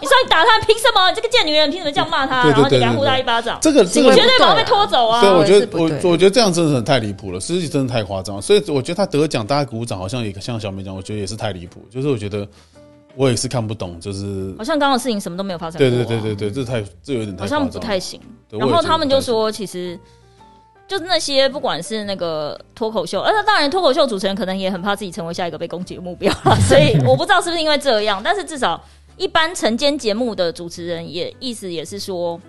[0.00, 1.10] 你上去打他，凭什么？
[1.12, 2.44] 这个贱女人凭什么这样骂他？
[2.44, 5.20] 然后你给他呼他一巴掌，这个这个绝对把他被拖走啊！
[5.20, 8.40] 对，我觉得我我觉得这样真的很太离谱了，实际真的太夸张。
[8.40, 11.84] 所以我觉得他得奖，大家鼓掌，好像也像小美讲，我觉得也是太离谱。
[11.90, 12.46] 就是我觉得
[13.20, 15.78] 我也是看不懂，就是好像刚刚的事情什么都没有发生。
[15.78, 18.18] 对对对对对，这太这有点太好像不太行。
[18.50, 19.98] 然后他们就说，其实。
[20.88, 26.32] 就是那些不管是那个脱口秀，而且当然脱口秀主持人可能也很怕自己成为下一个被攻击的目标，
[26.66, 28.82] 所以我不知道是不是因为这样，但是至少
[29.16, 32.40] 一般晨间节目的主持人也意思也是说，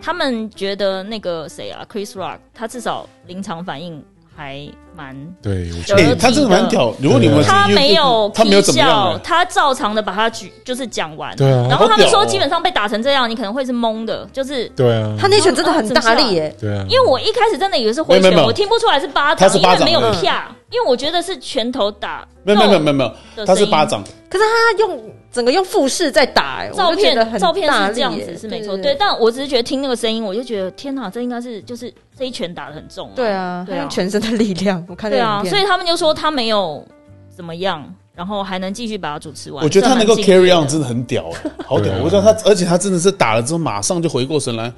[0.00, 4.02] 他们觉得那个谁啊，Chris Rock，他至少临场反应。
[4.42, 4.58] 还
[4.96, 5.70] 蛮对，
[6.18, 6.92] 他真的蛮屌。
[7.00, 11.34] 如果你们他没有他没有怎么样，他照常的把他举就是讲完。
[11.36, 15.14] 对啊，然后他们说基本上被打成这样，你可能会是懵的，就是对啊。
[15.16, 16.84] 他那拳真的很大力耶，对啊。
[16.88, 22.26] 因为我一开始真的以为是回拳，我听不出来是巴掌，因为没有啪，因为我觉得是拳头打。
[22.42, 23.04] 没有没有没有没
[23.36, 24.02] 有，他是巴掌。
[24.28, 25.00] 可是他用
[25.32, 28.94] 整个用复式在打，照片照片是这样子是没错，对。
[28.98, 33.10] 但我只是觉得听那个声音，我就觉得天哪，这应该是就是这一拳打的很重。
[33.16, 36.86] 对啊，对啊，全身的力量，我看对啊，所以他们就说他没有
[37.34, 37.82] 怎么样，
[38.14, 39.64] 然后还能继续把它主持完。
[39.64, 41.30] 我觉得他能够 carry on 真的很屌，
[41.66, 41.94] 好屌！
[42.04, 44.70] 我知道他，而且他真的是打了之后马上就回过神来。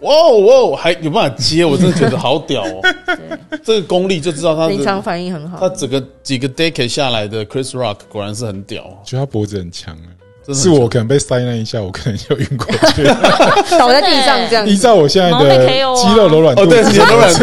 [0.00, 2.80] 哇哦哇哦，还有办法接，我真的觉得好屌哦！
[3.50, 5.68] 对，这个功力就知道他临场反应很好他。
[5.74, 10.14] 整个几个 decade 下来的 Chris Rock 果然是很屌，觉得他脖子很强啊。
[10.54, 13.04] 是我可能被塞那一下，我可能就晕过去。
[13.78, 17.40] 倒在地上这样依子，照我现在的肌肉柔软度，哦，对，柔软度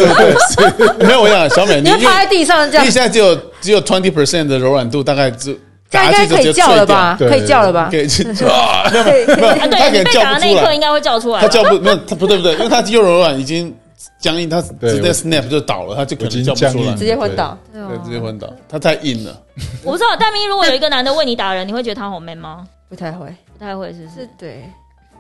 [0.98, 5.54] 对，没有我想小美，你趴在地上这样你，现在只有只有 twenty percent 的柔软度，大概就
[5.90, 7.16] 这样应该可以叫了吧？
[7.20, 7.90] 可以叫了吧？
[7.92, 13.74] 可以去啊，没有没有，啊，对被他可能叫不出来打的那一刻应，该会叫出来，他叫不没有他不对不对，因为他肌肉柔软已经
[14.20, 17.58] 僵硬，他直接 snap 就倒了，他就可我已经能叫不出来僵硬，直接昏倒。
[17.72, 19.40] 对对，直接昏倒，他太硬了。
[19.84, 22.66] 我不知道，大明如果有一个男的为你打人，你会觉得他好 man 吗？
[22.90, 24.30] 不太会，不太会，是不是是？
[24.38, 24.64] 对，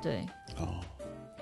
[0.02, 0.26] 对，
[0.60, 0.68] 哦，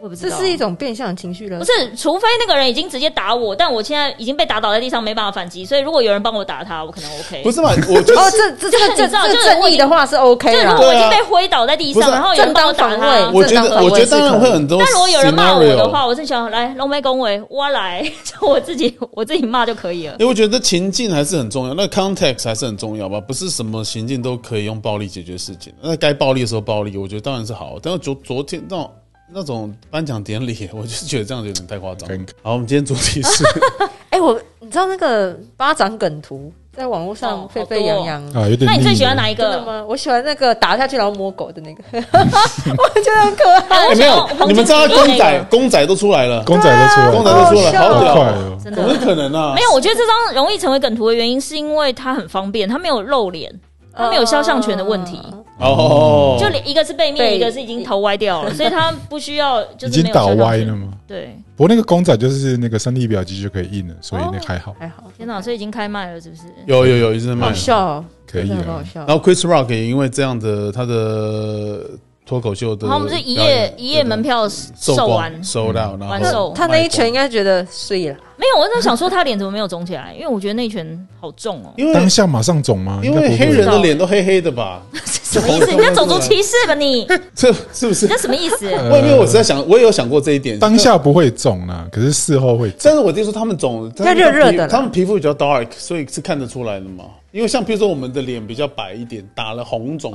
[0.04, 1.64] 我不知道，这是一种变相情绪勒不。
[1.64, 7.42] 是，除非那个人已经直接打我，但我现在已经被打倒在地上，没办法反击，所以如果有人帮我打他，我可能 OK。
[7.42, 7.70] 不是嘛？
[7.88, 10.88] 我就哦，是这这这 这这就是我正义的话是 OK 啦就是如果。
[10.88, 14.78] 我已经被挥倒在地上，不是啊然后有人帮我打他正当防卫，我觉得，我觉得当然会很多。
[14.78, 20.16] 但如果有人骂我的话，我是想来龙眉恭维，我来，就 我自己我自己骂就可以了。
[20.20, 25.74] 因为我觉得情境还是很重要，那 context 还是很重要吧，不是什么行径都可以用暴力解决事情。
[25.82, 27.78] 那该暴力的时候暴力，我觉得当然是好。
[27.82, 28.92] 但是昨昨天那种
[29.34, 32.10] 那种颁奖典礼， 我就觉得这样有点太夸张。
[32.42, 33.44] 好，我们今天主题是
[34.12, 38.24] 哎，我你知道那个巴掌梗图在网络上哦沸沸扬扬。
[38.34, 38.66] 啊，有点。
[38.66, 39.44] 那你最喜欢哪一个？
[39.44, 39.84] 真的吗？
[39.88, 43.88] 我喜欢那个打下去然后摸狗的那个， 我觉得很可爱。
[43.90, 48.58] 哎没有你们知道公仔公仔都出来了，公仔都出来了，公仔都出来，好好屌哦，好快哦！
[48.64, 49.54] 真怎么的可能啊？
[49.56, 53.52] 没有，我觉得这张容易成为梗图的原因是因为它很方便，它没有露脸，
[53.96, 55.20] 它没有肖像权的问题。
[55.60, 60.90] 哦，就连一个是背面，一个是已经头歪掉了，所以他不需要 就是已经倒歪了吗？
[61.08, 66.42] 对，不过那个公仔就是那个三 D 表机就可以印了，所以那个还好，还好，天哪，所以已经开卖了，是不是？
[66.66, 67.54] 有有有一直在卖好。
[67.54, 68.84] 笑哦，可以很好啊。
[68.84, 69.18] 笑然。
[69.18, 71.82] 后 Chris Rock 也因为这样的他的
[72.26, 81.74] 脱口秀的然后我们是一夜一夜门票售售完，收到，然后完售他那一拳应该觉得碎了，没有，我在想说他脸怎么没有肿起来，因为我觉得那一拳好重哦。
[81.78, 83.00] 因为当下马上肿吗？
[83.04, 84.82] 因为黑人的脸都黑黑的吧？
[85.34, 85.72] 什么意思？
[85.72, 87.08] 你在种族歧视吧你？
[87.34, 88.12] 这是不是你？
[88.12, 88.70] 这什么意思？
[88.92, 90.60] 我因为我是在想，我也有想过这一点。
[90.60, 92.72] 当下不会肿啦，可是事后会。
[92.82, 97.06] 但是我听说他们肿，要热热的他们皮肤比较 dark，所以是看得出来的嘛。
[97.32, 100.12] 因为像比如说我们的脸比较白一点，打了红肿。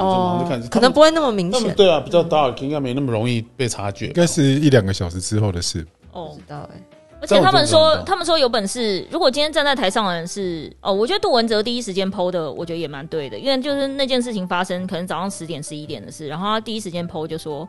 [0.71, 1.75] 可能不会那么明显。
[1.75, 4.13] 对啊，比较 dark，应该没那么容易被察觉应。
[4.13, 5.85] 该是一两个小时之后的事。
[6.13, 6.81] 哦，知道哎，
[7.21, 17.69] 而且他们说，他们说有本事，如果今天站在台上的人是哦，我觉得杜文泽第一时间剖的，我觉得也蛮对的，因为就是那件事情发生可能早上十点十一点的事，然后他第一时间剖就说，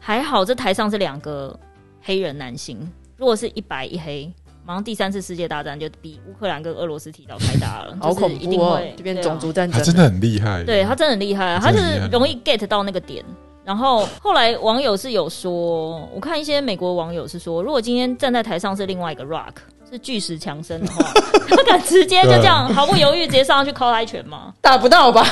[0.00, 1.58] 还好这台上是两个
[2.02, 2.78] 黑人男性，
[3.16, 4.32] 如果是一白一黑。
[4.66, 10.64] 马上第三次世界大战就比乌克兰跟俄罗斯提早开打了，好 就是恐怖哦一定会，这边种族战争，他真的很厉害。
[10.64, 13.22] 对他真的很厉害，他就是容易 get 到那个点。
[13.64, 19.54] 然后后来网友是有说，我看一些美国网友是说，如果今天站在台上是另外一个 Rock，
[19.90, 21.02] 是巨石强森的话，
[21.48, 24.52] 他敢直接就这样毫不犹豫直接上去敲他一拳吗？
[24.60, 25.26] 打不到吧？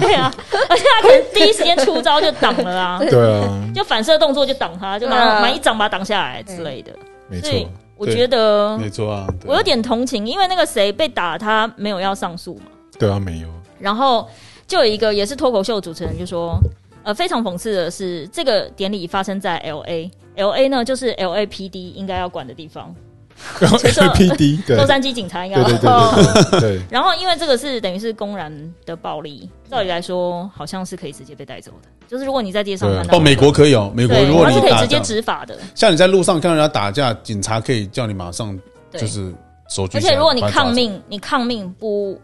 [0.00, 0.32] 对啊，
[0.68, 6.92] 而且他可能第一时间出招就挡了啊， 对啊，就反射动作就挡他，就马对啊上马一掌把他挡下来之类的。
[7.28, 7.50] 没错。
[7.96, 12.66] 我觉得没错啊，我有点同情，因为那个谁被打，他没有要上诉嘛。
[12.96, 13.48] 对啊，没有。
[13.80, 14.28] 然后
[14.68, 16.56] 就有一个也是脱口秀主持人就说，
[17.08, 22.94] 呃，非常讽刺的是，这个典礼发生在 L A，L A 呢就是 L A P D 应该要管的地方，
[23.58, 24.76] 然后其实 APD 对。
[24.76, 28.52] 洛杉矶警察应该要对对对 然后因为这个是等于是公然
[28.84, 38.54] 的暴力，照理来说好像是可以直接被带走的，就是如果你在街上哦，美国可以哦，美国，如果你是可以直接执法的，像你在路上看到人家打架，警察可以叫你马上，
[38.92, 39.32] 就是
[39.70, 39.96] 手举。
[39.96, 42.20] 而且如果你抗命，你抗命不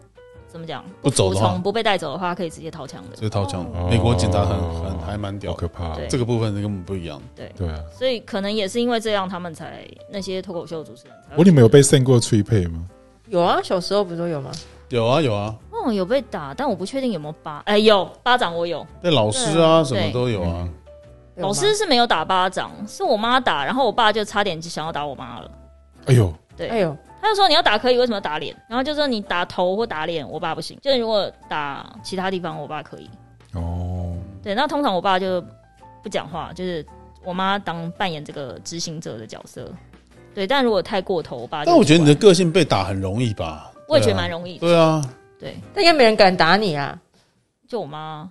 [0.55, 0.85] 怎么讲？
[1.03, 3.17] 不走的不被带走的话，可以直接掏枪的。
[3.17, 3.25] 就。
[3.25, 3.67] 是掏枪。
[3.75, 3.89] 哦。
[3.91, 5.51] 美国警察很很还蛮屌。
[5.51, 5.99] 好，可怕。
[6.09, 7.21] 这个部分根本不一样。
[7.35, 7.51] 对。
[7.57, 12.87] 对啊，所以可能也是因为这样，他们才那些脱口秀主持人我你们有被 send 过脆配吗？
[13.27, 14.53] 有啊，小时候不是都有吗？
[14.91, 20.69] 有啊有啊，哦有被打，但我不确定有没有巴，哎有巴掌我有，对老师啊什么都有啊。
[21.35, 25.51] 老师是没有打巴掌，是我妈打，然后我爸就差点就想要打我妈了。
[26.05, 28.55] 哎呦，对，哎呦，他就说你要打可以，为什么要打脸？
[28.69, 30.79] 然后就说你打头或打脸，我爸不行。
[30.83, 33.09] 就是如果打其他地方，我爸可以。
[33.55, 35.43] 哦，对，那通常我爸就
[36.03, 36.85] 不讲话，就是
[37.25, 39.73] 我妈当扮演这个执行者的角色。
[40.35, 43.73] 对，但如果太过头，我爸就但我觉得你的个性被打很容易吧？
[43.89, 44.67] 我也觉得蛮容易的。
[44.67, 45.03] 对啊，
[45.41, 47.01] 对，但应该没人敢打你啊。
[47.67, 48.31] 就我妈，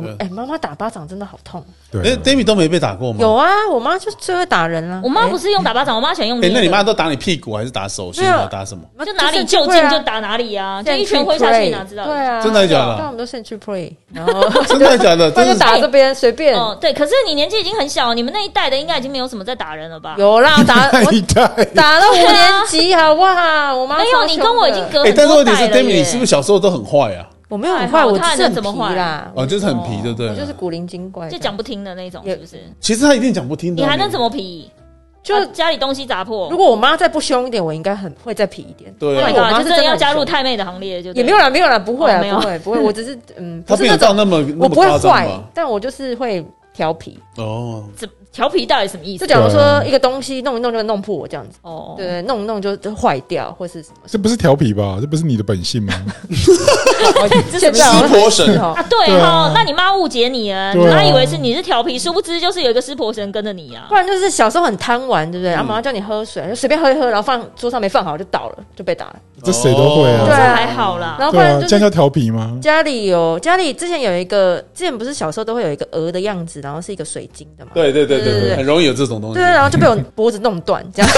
[0.00, 1.64] 我哎，妈妈打巴掌真的好痛。
[1.90, 3.18] 对啊，d a m i 都没被打过吗？
[3.20, 5.00] 有啊，我妈就最会打人了。
[5.02, 6.50] 我妈不是是用打巴掌，我妈喜欢用哎。
[6.52, 8.48] 那你妈都打你屁股还是打手心没有啊？
[8.50, 8.82] 打什么？
[9.04, 12.04] 就哪里就近就打哪里啊，就一拳挥下去，哪知道？
[12.04, 15.30] 对啊，真的假的那我们都先去 play，然后 真的假的？
[15.32, 16.54] 不然就真的打这边随便。
[16.56, 20.16] 哦，对，可是你年纪已经很小，你们那一代的应该已经没有什么在打人了吧？
[20.18, 22.36] 有啦， 打那我一代打到五年
[22.68, 23.74] 级，好不好？
[23.76, 27.26] 我妈没有，你跟我已经隔哎、很但是问题是多代了 d a m i 耶你是不是小时候都很坏啊？
[27.48, 30.28] 我没有很坏，我是很怎么坏皮啦，哦，就是很皮，对不对？
[30.28, 32.60] 我就是古灵精怪，就讲不听的那种，也是不是？
[32.80, 34.70] 其实他一定讲不听的啊，你还能怎么皮？
[35.22, 38.94] 就把家里东西砸破如果我妈再不凶一点，我应该很会再皮一点。
[38.96, 47.18] 对 我 Oh 就真的要是真的很凶加入太妹的行列，就也没有啦，没有啦，不会啊，哦没有不会，不会， 我只是嗯，他没有不是那种，到那么那么我不会坏夸张？，但我就是会调皮。
[47.38, 49.26] 哦，怎调皮到底什么意思？
[49.26, 53.96] 就假如说一个东西弄一弄就弄破我这样子，哦，对，弄一弄就就坏掉或是什么。
[54.06, 54.98] 这不是调皮吧？
[55.00, 55.94] 这不是你的本性吗？
[57.58, 63.94] 现在好像湿婆神啊，对对哈啊，那你妈误解你了，你妈以为是你是调皮，殊不知就是有一个湿婆神跟着你啊不。
[63.94, 65.52] 然就是小时候很贪玩，对不对？
[65.52, 69.16] 嗯然后妈妈叫你喝水，就随便喝一喝，然后放桌上没放好就倒了，就被打了。
[69.42, 70.26] 这谁都会哦啊。
[70.26, 71.16] 对啊还好啦。
[71.18, 72.58] 然后不然，就这样叫调皮吗？
[72.60, 77.70] 家里有家里之前有一个，之前不是小时候都会有一个鹅的样子，然后是一个水晶的嘛。
[77.74, 81.10] 对对对对对，对对对很容易有这种东西对，，然后就被我脖子弄断，这样。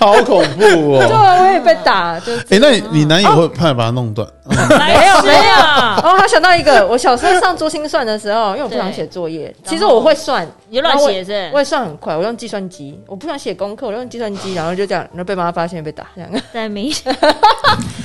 [0.00, 1.04] 好恐怖对哦！
[1.06, 2.38] 对，我也被打，就是。
[2.48, 4.26] 哎，那你你男友会怕把它弄断？
[4.46, 4.54] 没
[5.06, 5.54] 有没有，
[6.02, 16.30] 哦，还想到一个，我小时候上珠心算的时候，因为我不想写作业，其实我会算，你乱写是我也算很快，我用计算机，我不想写功课，我用计算机，然后就这样，然后被妈妈发现被打，这样。
[16.50, 17.14] 在明显，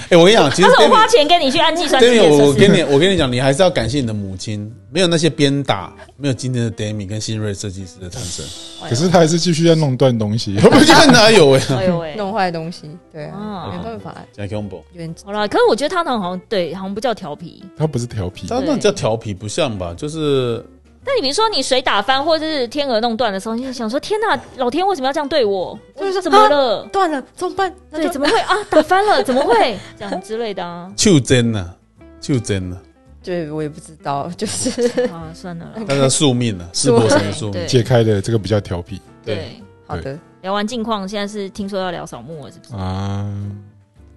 [0.10, 2.20] 哎，我跟你讲，其实我花钱跟你去按计算机。
[2.20, 8.46] 我我跟你我跟你讲，你还是要感谢你的母亲，没有那些鞭打，没有今天的 Demi 跟新锐设计师的产生。
[8.82, 10.56] 哎可是他还是继续在弄断东西。
[10.58, 11.62] 我觉得哪有哎？
[11.78, 17.64] 哎呦喂，弄坏东西，对啊，哦没办法，加 combo，有点好啦，可是我觉得他那好像对，好像不叫调皮。
[17.78, 19.94] 他不是调皮，他那叫调皮，不像吧？
[19.98, 20.64] 就是
[21.08, 25.78] 那你比如说你水打翻或者是天鹅弄断的时候，你就想说天哪，老天为什么要这样对我？
[26.00, 26.84] 就是怎么了？
[26.92, 27.72] 断了，怎么办？
[27.92, 28.56] 那对，怎么会啊？
[28.70, 30.92] 打翻了，怎么会这样之类的啊？
[30.98, 31.74] 就真呐，
[32.20, 32.78] 就真呐，
[33.26, 34.70] 对我也不知道， 就是
[35.08, 37.66] 啊，算了啦， 那叫宿命啊，湿婆神的宿命对。
[37.66, 39.60] 解开的这个比较调皮对。
[39.88, 42.76] 好的，聊完近况，现在是听说要聊扫墓了，是不是？
[42.76, 43.30] 啊。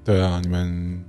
[0.04, 1.04] 对啊，你们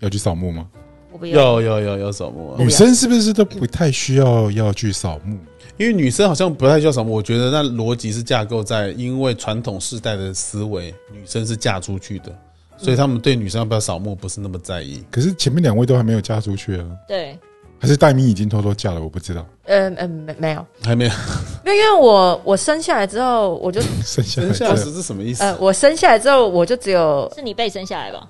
[0.00, 0.66] 要去扫墓吗？
[1.10, 1.60] 我不要。
[1.60, 2.56] 要要要要扫墓啊！
[2.58, 5.38] 女生是不是都不太需要要去扫墓？
[5.78, 12.30] 因为女生好像不太需要扫墓，我觉得那逻辑是架构在，因为传统世代的思维，女生是嫁出去的，
[12.78, 15.04] 所以他们对女生要不要扫墓不是那么在意。
[15.10, 17.36] 可是前面两位都还没有嫁出去啊，对，
[17.78, 19.02] 还是戴咪已经偷偷嫁了？
[19.02, 21.10] 我不知道，嗯嗯，没没有，还没有
[21.66, 25.42] 因为因为我我生下来之后，我就生下来生下这时是什么意思？
[25.44, 28.26] 呃，我生下来之后，我就只有是你被生下来吧？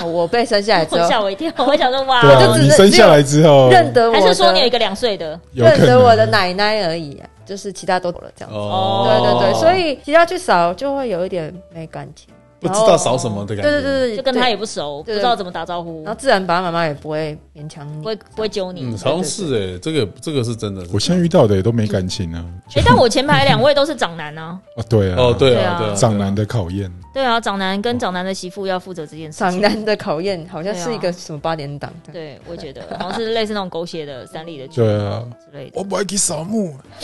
[0.00, 5.38] 哦我被生下来之后 吓我一跳，我想说哇，我就只生下来之后，认得我，还是说你有一个两岁的？
[5.52, 8.52] 认得我的奶奶而已啊，就是其他都走了这样。
[8.52, 12.28] 哦对对对，所以其他去扫就会有一点没感情，
[12.60, 13.70] 不知道扫什么的感觉。
[13.70, 18.98] 对对对对，就跟他也不熟，不知道怎么打招呼然，后自然爸爸妈妈也不会勉强你不会不会揪你嗯，。
[18.98, 20.84] 好像是哎，这个这个是真的。
[20.92, 22.44] 我现在遇到的也都没感情啊。
[22.74, 29.50] 哎，但我前排两位都是长男啊， 哦，对啊，哦，对对啊啊，对啊，长男的考验，对啊，长男跟长男的媳妇要负责这件事情。
[29.50, 31.92] 长男的考验，好像是一个什么八点档。
[32.12, 35.72] 对，我也觉得 好像是类似那种狗血的三立的剧对啊，之类的。
[35.74, 36.74] 我不爱去扫墓，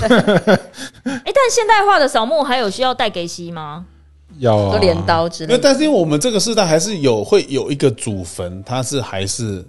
[0.00, 0.58] 哎，
[1.04, 3.84] 但现代化的扫墓还有需要带给息吗？
[4.38, 5.56] 要镰刀之类的。
[5.56, 9.64] 那但是因为我们这个时代还是有会有一个祖坟，它是还是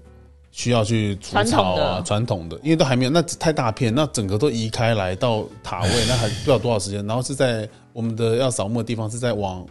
[0.51, 7.05] 需要去除传统草啊的，传统的，因为都还没有，那太大片，那整个都移开来到塔位，那还 不知道多少时间。
[7.05, 9.65] 然后是在我们的要扫墓的地方是在往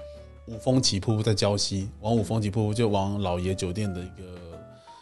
[0.47, 4.23] 五峰起瀑布，在礁溪往五峰起瀑布就往老爷酒店的一个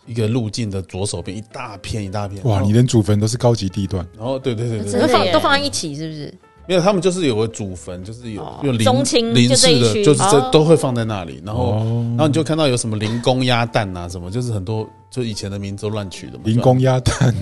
[0.07, 2.43] 一个路径的左手边一大片一大片。
[2.45, 6.35] 哇，你连祖坟都是高级地段，然后对对对对都对，真的耶放都放在一起，是不是？
[6.69, 11.43] 没有，他们就是有个祖坟，就是有哦有灵宗亲灵式的，就是这哦都会放在那里。
[11.45, 16.45] 然后哦然后你就看到有什么灵公鸭蛋啊，什么就是很多就以前的名字都乱取的嘛。
[16.45, 17.35] 灵宫鸭蛋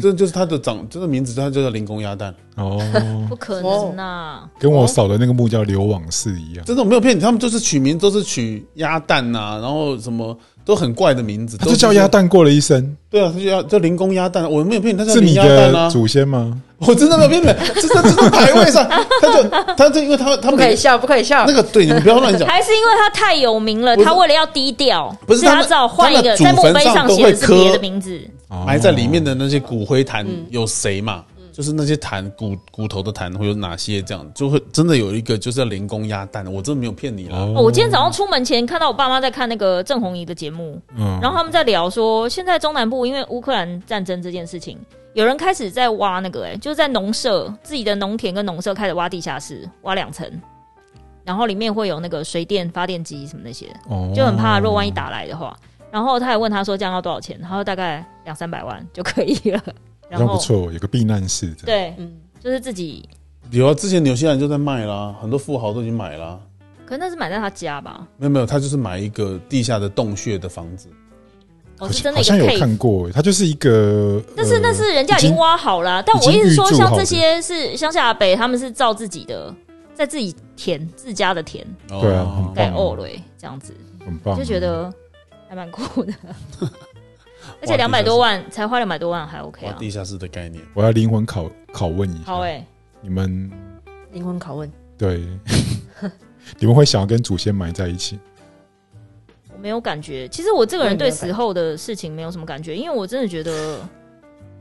[0.00, 2.80] 这就是它的长，这个名字它就叫灵公鸭蛋，哦，
[3.28, 4.48] 不可能呐！
[4.58, 12.06] 跟我扫的那个墓叫流往寺一样，真的我没有骗你，他们就是取名都是取鸭蛋呐、然后什么都很怪的名字，都他就叫鸭。
[12.12, 16.58] 蛋过了一生，对啊，他就要叫灵工鸭蛋，我没有骗你，他叫是你灵鸭蛋的啊，祖先吗？
[16.80, 18.88] 我真的没有骗你，这这这是牌位上，
[19.20, 21.52] 他就他就因为他他们不可以笑，不可以笑那。
[21.52, 28.18] 个对你们不要乱讲，还是因为他太有名了，他为了要低调，不是他们只好换一个，在墓碑上写的是会刻别的名字。
[28.48, 31.22] 哦埋在里面的那些骨灰坛有谁嘛？
[31.52, 34.00] 就是那些弹骨骨头的弹会有哪些？
[34.02, 37.36] 这样就会真的有一个就是要连公鸭蛋，我真的没有骗你啦。
[37.36, 44.78] 哦，我今天早上出门前看到我爸妈在看那个郑红怡的节目，嗯，然后他们在聊说，现在中南部因为乌克兰战争这件事情，
[45.12, 50.26] 有人开始在挖那个、哎，就是在农舍自己的农田跟农舍开始挖地下室，挖两层，
[51.22, 55.56] 然后里面会有那个水电发电机什么那些，哦就很怕，如果万一打来的话。
[55.90, 57.38] 然后他还问他说这样要多少钱？
[57.42, 59.62] 他说大概两三百万就可以了。
[60.18, 61.54] 好然后不错，有个避难室。
[61.64, 63.08] 对，嗯，就是自己，
[63.50, 66.40] 有啊，之前纽西兰就在卖啦，很多富豪都已经买啦。
[66.84, 70.88] 可能那是买在他家吧，没有没有，他就是买一个地下的洞穴的房子。
[71.78, 79.52] 哦，是真的像好像有看过，他就是一个，但是那是人家已已经经挖好了啊、但我意思是说，像这些是乡下北，他们是造自己的，
[79.94, 84.92] 在自己田自家的田对啊盖棒欧嘞，这样子很棒，就觉得
[85.48, 86.12] 还蛮酷的。
[87.60, 89.76] 而且哇两百多万才花两百多万还 OK 啊。
[89.78, 90.62] 地下室的概念。
[90.74, 92.64] 我要灵魂拷拷问一下，好哎、
[93.00, 93.50] 你们
[94.12, 95.22] 灵魂拷问，对，
[96.58, 98.18] 你们会想要跟祖先埋在一起？
[99.52, 100.28] 我没有感觉。
[100.28, 103.78] 其实我这个人对死后的事情没有什么感觉，因为我真的觉得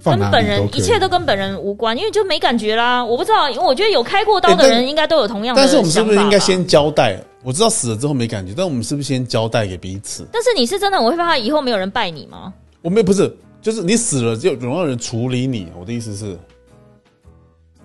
[0.03, 3.03] 跟本人一切都跟本人无关，因为就没感觉啦。
[3.03, 7.17] 我不知道，因为我觉得有开过刀的人应该都有同样的但是我们是不是应该先交代？
[7.43, 10.27] 我知道死了之后没感觉，但我们是不是先交代给彼此？
[10.31, 12.53] 但是你是真的，我会怕以后没有人拜你吗？
[12.81, 15.67] 我们不是，就是你死了就总要有人处理你。
[15.79, 16.37] 我的意思是，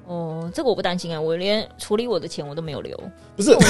[0.07, 2.99] 哦，这个我不担心啊，我连处理我的钱我都没有留。
[3.37, 3.51] 不是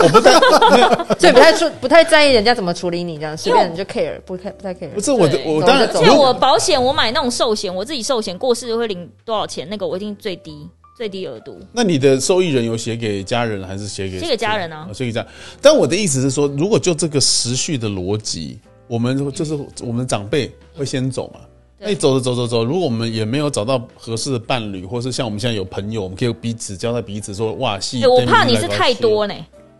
[0.00, 0.38] 我不但
[0.72, 4.90] 没有，所以不太处不太在意人家怎么处理你，这样随便你就 care，不 care 不太 care。
[4.90, 9.66] 不是我的，我当然走像我保险，我买那种寿险，我自己寿险过世会领多少钱？
[9.70, 11.58] 那个我一定最低最低额度。
[11.72, 15.26] 那你的受益人有写给家人还是写给写给家人啊哦写给家。
[15.62, 21.40] 但我的意思是说，如果就这个时序的逻辑，我们就是我们的长辈会先走嘛。
[21.78, 28.00] 那对你走着走着走，如果我们也没有找到合适的伴侣，或是像我们现在有朋友，我们可以彼此交代彼此说，哇，戏。
[28.00, 29.34] 欸我怕你是太多呢，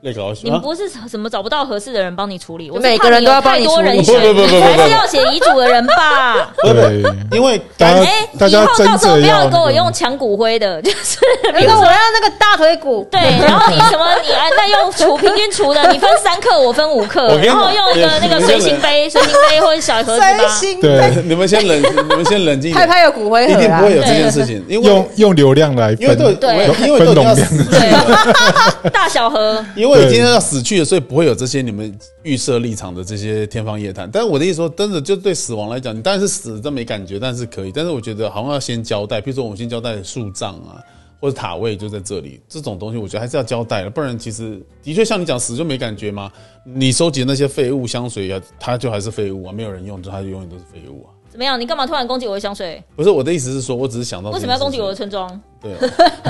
[0.07, 4.61] 那个你们不是什么找不到合适的人帮你处理，我是每个人都要怕你有太多人帮你选，处理不不不不不。
[4.61, 6.49] 不还是要写遗嘱的人吧。
[6.63, 7.03] 对，
[7.33, 11.19] 因为大家哎，大家以后到时候不要要跟我用抢骨灰的， 就是
[11.53, 20.49] 那个我要那个大腿骨，对，然后你什么你啊，那用除平均除的，你分三克，我分五克跟，你然后用一个那个随行杯、随行杯或者小盒子吧。
[20.49, 23.61] 心对，你们先冷，你们先冷静一点，拍拍有骨灰一盒啊。
[23.61, 26.71] 定不会有这件事情，因为用用流量来因为都分，对。
[26.87, 27.35] 因为都要。
[27.35, 34.11] 对，大小盒，因为今天要死去了，所以不会有这些你们预设立场的这些天方夜谭。
[34.11, 37.73] 但是我的意思说，真的就对死亡来讲，你当然是死真没感觉，但是可以。
[37.73, 40.83] 但是我觉得好像要先交代，比如说我们先交代树葬啊，
[41.21, 46.31] 或者塔位就在这里，这种东西我觉得还是要交代的，不然其实的确像你讲死就没感觉吗？
[46.65, 51.16] 你收集那些废物香水啊，它就还是废物啊，没有人用，就它就永远都是废物啊。
[51.37, 51.61] 怎么样？
[51.61, 52.83] 你干嘛突然攻击我的香水？
[52.97, 55.29] 不是我的意思是说，我只是想到为什么要攻击我的村庄？
[55.61, 55.75] 对，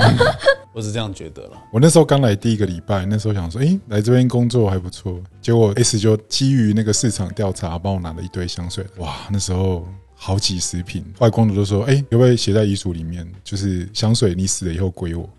[0.75, 1.51] 我是这样觉得了。
[1.71, 5.17] 我那时候刚来第一个礼拜，那时候想说，诶，来这边工作还不错。
[5.41, 8.85] 结果 S 就基于那个市场调查，帮我拿了一堆香水。
[8.97, 11.05] 哇，那时候好几十瓶。
[11.19, 13.25] 外公主就说，诶，可不可以写在遗嘱里面？
[13.45, 15.29] 就是香水你死了以后归我。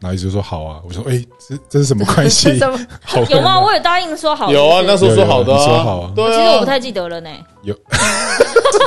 [0.00, 0.80] 然后一直说好啊。
[0.86, 2.50] 我说，诶，这这是什么关系？
[3.02, 3.60] 好有吗？
[3.60, 4.50] 我有答应说好。
[4.50, 6.36] 有啊，那时候说好的有有说啊，好啊对啊。
[6.36, 7.30] 其实我不太记得了呢。
[7.62, 7.74] 有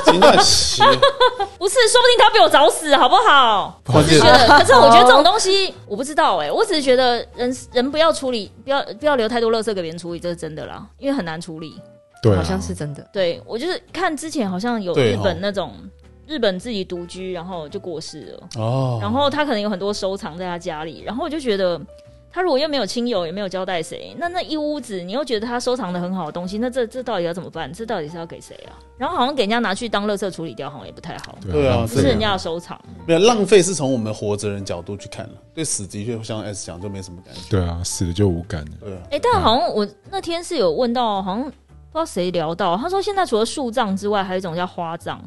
[0.05, 0.81] 金蛋奇，
[1.57, 3.81] 不是，说不定他比我早死，好不好？
[3.88, 11.81] 我是觉得，可是我觉得这种东西，我不知道哎、我只是觉得人人不要处理，不要不要留太多垃圾给别人处理，这是真的啦，因为很难处理。
[12.21, 13.07] 对啊，好像是真的。
[13.13, 15.73] 对我就是看之前好像有日本那种
[16.28, 21.80] 日本自己独居，然后就过世了，哦，然后他可能有很多收藏在他家里，然后我就觉得。
[22.30, 27.71] 他如果又没有亲友，也没有交代谁，那那一屋子你又觉得他收藏的很好的东西，那这这到底要怎么办？
[27.73, 28.78] 这到底是要给谁啊？
[28.95, 32.80] 然后好像给人家拿去当垃圾处理掉，好像也不太好，对啊这是人家的收藏。
[33.07, 35.34] 没有浪费，是从我们活着人角度去看了。
[35.55, 37.41] 对死的确像 S 讲，就没什么感觉。
[37.49, 38.71] 对啊，死了就无感了。
[38.82, 41.55] 对啊，哎、但好像我那天是有问到，好像不知
[41.93, 45.19] 道谁聊到，他说现在除了树葬之外，还有一种叫花葬。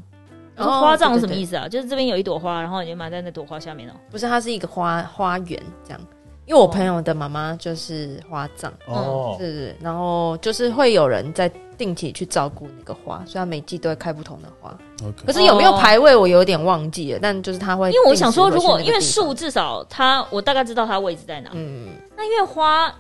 [0.64, 1.68] 花葬是什么意思啊？
[1.68, 6.00] 就是这边有一朵花，然后你就埋在那朵花下面哦、不是，它是一个花花园这样。
[6.46, 11.48] 因为我朋友的妈妈就是花葬，哦，是是，然后就是会有人在
[11.78, 14.76] 定期去照顾那个花，所以他每季都会开不同的花。
[15.24, 17.20] 可是有没有排位，我有点忘记了。
[17.22, 21.50] 但就是他会，因为我想说，如果因为树至少它我大概知道它位置在哪。
[21.52, 21.86] 嗯，
[22.16, 22.92] 那因为花，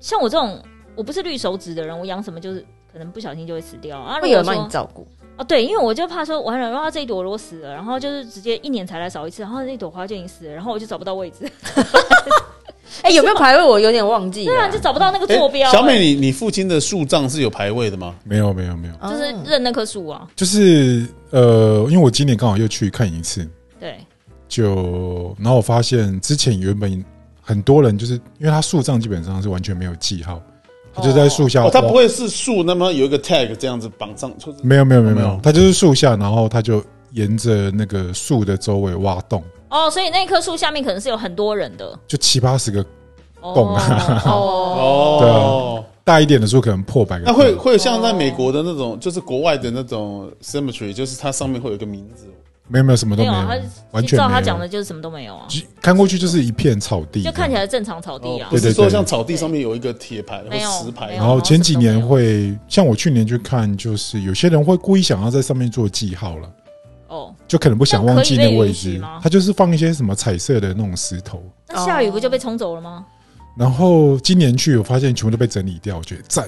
[0.00, 0.60] 像我这种
[0.96, 4.18] 我不是绿手指的人，我养什么就是可能不小心就会死掉啊。
[4.20, 5.06] 会有人帮你照顾。
[5.38, 11.50] 哦，对，因为我就怕说完了，然后这一朵如果死了，然后就是直接一年才来扫一次，然后那朵花就已经死了，然后我就找不到位置，
[13.02, 13.62] 哎，有没有排位？
[13.62, 14.52] 我有点忘记了。
[14.52, 18.14] 对啊，就找不到那个坐标、小美，哎你你父亲的树葬是有排位的吗？
[18.24, 23.46] 没有没有没有，哦就是认那棵树啊，就是呃，因为我今年刚好又去看一次，
[23.78, 23.98] 对，
[24.48, 27.04] 就然后我发现之前原本
[27.42, 30.40] 很多人就是因为他树葬基本上是完全没有记号，
[30.96, 36.82] 他就在树下它不会是树，那么有一个 tag 这样子绑上，就是没有没有没有没没有，有他就是树下，然后它就
[37.12, 41.98] 沿着那个树的周围挖洞，哦，所以那棵树下面可能是有很多人的。
[42.06, 42.84] 就七八十个，
[43.40, 43.52] 哦。
[43.54, 44.22] 懂啊。
[44.24, 45.84] 哦，对哦。
[46.02, 47.24] 大一点的树可能破百个。
[47.26, 52.26] 那会会像在美国的那种，就是国外的那种 cemetery，就是它上面会有一个名字。
[52.68, 54.28] 没有没有什么都没有完全没有。
[54.28, 55.46] 照他讲的就是什么都没有啊，
[55.80, 58.48] 看过去就是一片草地，就看起来正常草地啊。
[58.48, 58.56] 哦不。
[58.56, 58.74] 是对对。
[58.74, 60.42] 对说像草地上面有一个铁牌
[60.82, 66.50] 石牌然后前几年会，像我去年去看，就是有些人会故意想要在上面做记号了，
[67.08, 69.00] 哦，就可能不想忘记那个位置。
[69.22, 71.42] 他就是放一些什么彩色的那种石头。
[71.68, 73.04] 那下雨不就被冲走了吗？
[73.56, 76.46] 然后今年去，我发现全部都被整理掉，我觉得赞。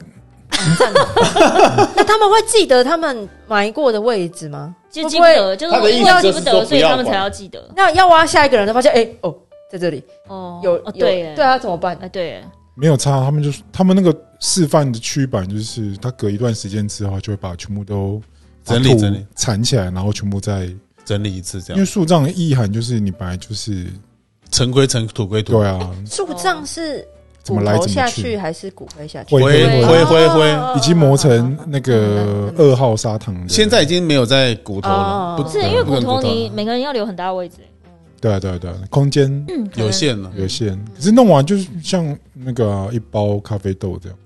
[1.97, 4.75] 那他们会记得他们埋过的位置吗？
[4.91, 7.71] 就记不得，就是他的意思因为记不得，所以他们才要记得。
[7.77, 9.35] 那要挖下一个人，才发现哎、哦，
[9.71, 10.03] 在这里。
[10.27, 11.35] 哦，有对耶。
[11.37, 11.97] 对，啊，怎么办？
[12.01, 12.45] 哎对耶，
[12.75, 18.21] 没有差，他们就是他们那个示范的区板，就是他隔一段时间之后，就会把全部都
[18.65, 19.27] 整理整理。
[19.37, 20.69] 缠起来，然后全部再，
[21.05, 21.77] 整理一次这样。
[21.77, 23.87] 因为，树葬的意涵就是你本来就是
[24.51, 25.53] 尘归尘，土归土。
[25.59, 25.67] 对。
[25.67, 27.07] 啊，树葬是
[27.49, 29.35] 怎么来骨头下怎么去，去还是骨灰下去？
[29.35, 33.49] 灰灰灰灰已经磨成那个二号砂糖的。
[33.49, 37.57] 现在已经没有在骨头了，哦不是因为骨头你每个人要留很大的位置，
[38.21, 40.31] 对啊对啊对啊，空间嗯，有限了。
[40.37, 44.19] 有限，可是弄完就是像那个啊、一包咖啡豆这样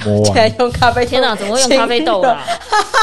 [0.06, 2.42] 磨现在完，用咖啡，天哪，怎么会用咖啡豆啦？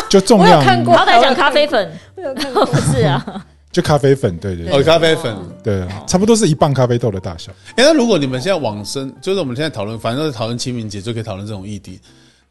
[0.09, 2.65] 就重量我有看过好歹讲咖啡粉， 我有看过。
[2.65, 3.45] 不是啊？
[3.71, 5.35] 就咖啡粉，对对哦，咖啡粉。
[5.63, 7.51] 对啊，差不多是一磅咖啡豆的大小。
[7.75, 11.99] 哎，那如果你们现在往生，就是我们现在讨论，反正都是讨论清明节，就可以讨论这种议题。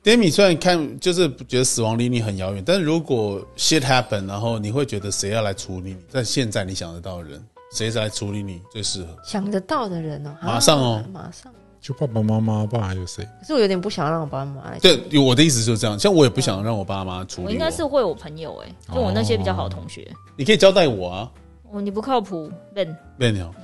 [0.05, 5.97] Demi 虽然看就是觉得死亡离你很遥远，但是如果 shit happen，然后你会觉得谁要来处理你？
[6.09, 7.43] 在现在你想得到的人，
[7.73, 9.09] 谁来处理你最适合？
[9.25, 11.53] 想得到的人哦，马上哦啊马上。
[11.87, 13.24] 就爸爸妈妈，爸还有谁？
[13.39, 14.78] 可是我有点不想让我爸爸妈妈来。
[14.80, 15.97] 对，我的意思就是这样。
[15.97, 20.05] 像我也不想让我爸妈处理我应该是会有朋友哎，就我那些比较好的同学。
[20.34, 21.30] 你可以交代我啊，
[21.70, 22.93] 哦，你不靠谱，Ben。
[23.16, 23.55] 贝鸟。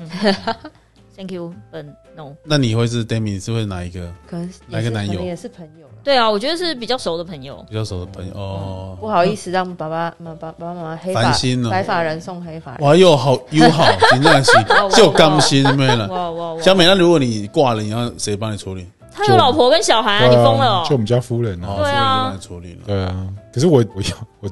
[1.16, 1.92] Thank you, Ben.
[2.14, 2.36] No。
[2.44, 5.91] 那你会是 Demi 是会哪一个可能哪个男友也是朋友了。
[6.04, 7.64] 对啊，我觉得是比较熟的朋友。
[7.68, 8.32] 比较熟的朋友？
[8.34, 12.80] 哦，不好意思让爸爸妈爸爸爸妈妈黑发心哦白发人送黑发人。
[12.80, 14.52] 哇，又好又好，真正是
[14.96, 16.08] 就甘心没了。
[16.08, 16.60] 哇哇哇！
[16.62, 18.86] 小美，那如果你挂了，你要谁帮你处理？
[19.14, 20.86] 他有老婆跟小孩啊，你对啊疯了哦？
[20.88, 21.76] 就我们家夫人哦，啊。
[21.76, 22.80] 夫人就对啊帮你处理了。
[22.86, 24.08] 对啊，可是我我要
[24.40, 24.50] 我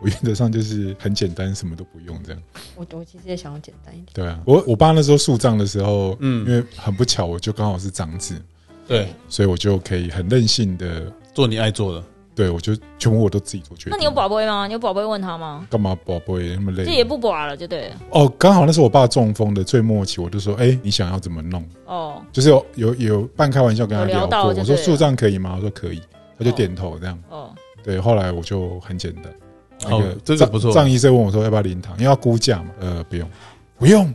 [0.00, 2.40] 我原则上就是很简单，什么都不用这样。
[2.76, 4.08] 我我其实也想要简单一点。
[4.14, 8.40] 对啊，我我爸那时候树葬的时候，嗯因为很不巧，我就刚好是长子，
[8.86, 12.02] 对，所以我就可以很任性的，做你爱做的。
[12.34, 13.92] 对我就全部我都自己做决定。
[13.92, 14.66] 那你有宝贝吗？
[14.66, 15.66] 你有宝贝问他吗？
[15.70, 16.84] 干嘛宝贝那么累？
[16.84, 17.96] 这也不拔了，就对了。
[18.10, 21.66] 哦，刚好那是我爸中风的最末期，我就说，哎、你想要怎么弄？
[21.86, 25.54] 哦，就是有有有半开玩笑跟他有聊聊过，我说树葬可以吗？
[25.56, 26.02] 我说可以，
[26.38, 27.18] 他就点头这样。
[27.30, 32.66] 哦，对，后来我就很简单，哦这个葬不错葬医生问我说要不要灵堂，因为要估价嘛。
[32.80, 33.30] 呃，不用，
[33.78, 34.14] 不用。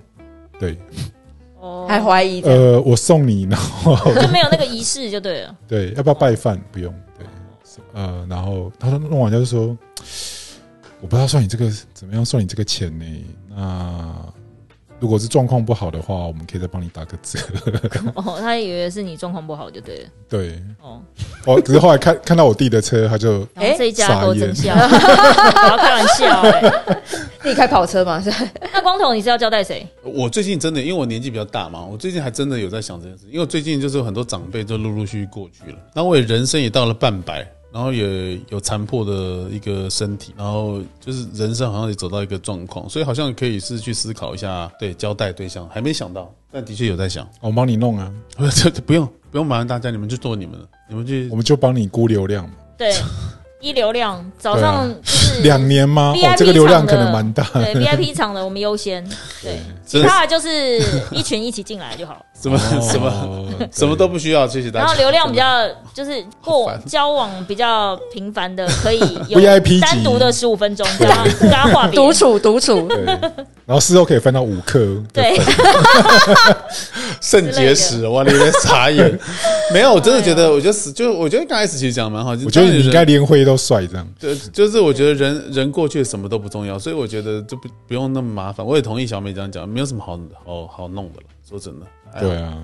[0.59, 0.78] 对，
[1.62, 5.55] 哦，还怀疑呃，我送你，然后就没有那个仪式就对了。
[5.68, 6.59] 对，要不要拜饭？
[6.72, 6.93] 不用。
[7.18, 7.26] 对，
[7.93, 9.78] 呃，然后他说弄完就说，
[10.99, 13.05] 我不知道算你这个怎么样算你这个钱呢？
[13.47, 14.34] 那
[15.02, 17.39] 如果是状况不好的话，我们可以再帮你打个折。
[18.14, 20.10] 哦，他以为是你状况不好就对了。
[20.30, 21.02] 对，哦，
[21.47, 26.72] 哦，可是后来看看到我弟的车，他就然后这一家傻眼给我真笑， 我要开玩笑哎。
[27.43, 28.22] 你开跑车嘛？
[28.22, 28.32] 是
[28.72, 29.88] 那光头你是要交代谁？
[30.04, 37.43] 我最近真的，因为我年纪比较大嘛，我最近还真的有在想这件事，因为最近就是有很多长辈就陆陆续续过去了，那我也人生也到了半百，
[37.74, 48.11] 然后也有残破的一个身体，然后就是人生好像也走到一个状况，所以好像可以是去思考一下，对交代对象还没想到，但的确有在想，我帮你弄啊，
[48.86, 52.55] 不用不用麻烦大家，你们去做你们的，你们去我们就帮你估流量嘛。
[52.78, 52.93] 对，
[53.61, 56.13] 一流量早上就是两年吗？
[56.15, 57.43] 哦这个流量可能蛮大。
[57.53, 59.01] 对 VIP 场的我们优先，
[59.41, 60.80] 对， 其他的就是
[61.11, 62.26] 一群一起进来就好。
[62.42, 64.86] 什么 什么哦什么都不需要，谢谢大家。
[64.86, 72.88] 然后流量比较就是 过交往比较频繁的，可以 有 VIP 单独的十五分钟这样跟他话独处独处，
[73.66, 74.80] 然后事后可以分到五克。
[75.14, 75.39] 对，
[77.22, 79.20] 肾结石，哇，你在傻眼。
[79.72, 82.32] 没有，我真的觉得，我觉得死，就我觉得刚开始其实讲的蛮好。
[82.44, 84.08] 我觉得你应该连灰都帅这样。
[84.20, 88.66] 就就是我觉得人人过去什么都不重要，所以我觉得就不不用那么麻烦。
[88.66, 91.24] 我也同意小美这样讲，没有什么好好好弄的了。
[91.48, 92.57] 说真的，哎呀对啊，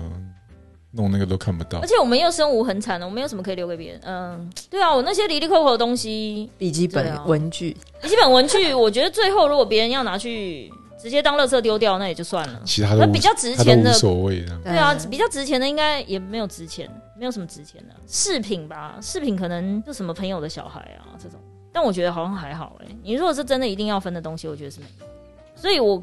[0.92, 1.86] 弄那个都看不到而。
[1.86, 4.00] 且我们又身无很惨了，我们有什么可以留给别人？
[4.04, 12.60] 嗯，对啊，我那些离离扣扣的东西，笔记本对啊文具，笔记本文具，我觉得最后如果别人要拿去直接当垃圾丢掉那也就算了。
[12.64, 14.58] 其他都无那比较值他都无的，所谓的。
[14.64, 21.38] 对啊，比较值钱的应该也没有值钱，没有什么值钱的饰品吧，饰品可能就什么朋友的小孩啊这种，
[21.72, 25.06] 但我觉得好像还好哎、你如果是真的一定要分的东西，我觉得是没有。
[25.54, 26.02] 所以我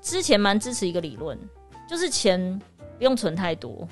[0.00, 1.36] 之前蛮支持一个理论，
[1.88, 2.60] 就是钱
[2.98, 3.86] 不用存太多，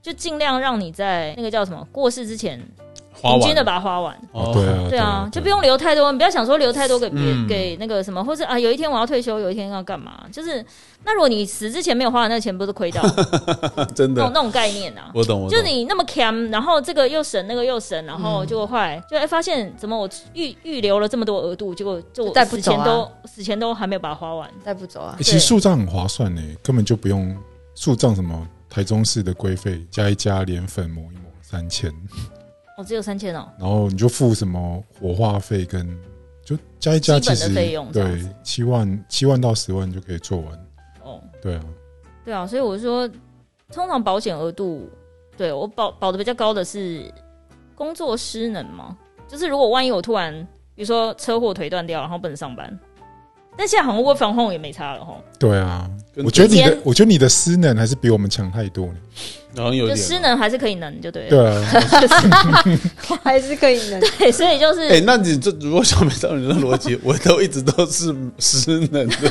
[0.00, 2.60] 就尽量让你在那个叫什么过世之前，
[3.20, 4.16] 平均的把它花完。
[4.32, 10.24] 哦对啊，对啊，就不用留太多，你不要想说留太多给别、嗯给那个什么，或者啊，有一天我要退休，有一天要干嘛？
[10.32, 10.64] 就是
[11.04, 13.02] 那如果你死之前没有花完那个钱，不是亏到
[13.94, 15.10] 真的，那种那种概念啊？
[15.14, 15.50] 我懂，我懂。
[15.50, 24.48] 就你那么 cam，然后这个又省，那个又省，然后结果后来就哎发现怎么我预预留了这么多额度，结果就我带不走啊死前都死前都还没有把它花完。
[24.64, 25.22] 带不走啊欸。
[25.22, 27.36] 其实树账很划算呢，根本就不用
[27.74, 31.90] 树葬什么台中市的规费加一加连粉抹一抹三千，
[32.76, 35.86] 哦，只有三千哦，然后你就付什么火化费跟
[36.44, 40.66] 就加一加，基本的其实费用对七万七万到十万就可以做完。
[41.02, 41.56] 哦，对。
[41.56, 41.64] 啊，
[42.24, 43.08] 对啊，所以我就说，
[43.72, 44.88] 通常保险额度，
[45.36, 47.12] 对我保保的比较高的是
[47.74, 48.96] 工作失能嘛，
[49.26, 50.32] 就是如果万一我突然，
[50.74, 52.78] 比如说车祸腿断掉，然后不能上班，
[53.56, 58.94] 但现在好像 work from home 也没差了哈，对啊，跟我觉得你的，我觉得你的失能还是比我们强太多了。
[59.54, 61.28] 然后有点就失能还是可以能，就对了。
[61.28, 62.64] 对啊，
[63.22, 64.00] 还是可以能。
[64.18, 69.30] 对，所以就是、哎、那你这如果小美照你的逻辑，我都一直都是失能的，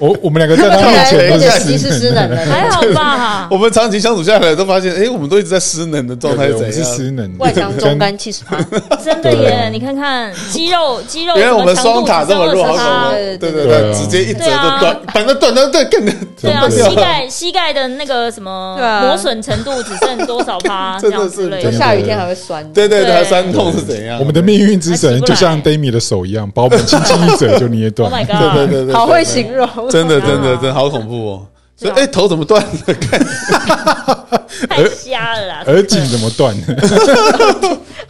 [0.00, 3.58] 我我们两个在他看面前都是点歧视失能的，还好吧 我。
[3.58, 6.82] 们长期相处下来都发现，哎、我们都一直在失能的状态对对是？
[6.84, 8.56] 失能，外伤中跟干七十趴，
[9.04, 9.68] 真的对耶！
[9.70, 13.10] 你看看肌肉肌肉，原来我们双塔这么弱，好！
[13.10, 16.06] 对对对对对对，直接一折就断，反正断断断更
[16.40, 21.72] 对啊，膝盖膝盖的那个什么磨损程度只剩多少趴这 真的是样之类的。
[21.72, 22.64] 下雨天还会酸。
[22.72, 24.18] 对对对，酸痛是怎样？
[24.18, 28.12] 我们的命运之神就像 Dami 的手一样，把我们轻轻一折就捏 Oh 断。
[28.12, 28.54] my 对 god！
[28.54, 31.46] 对对对，好会形容，真的真的啊真的好恐怖哦！
[31.78, 32.70] 所以哎，头怎么断了？
[33.00, 33.20] 看
[34.68, 35.62] 太瞎了啦！
[35.66, 36.52] 耳颈怎么断？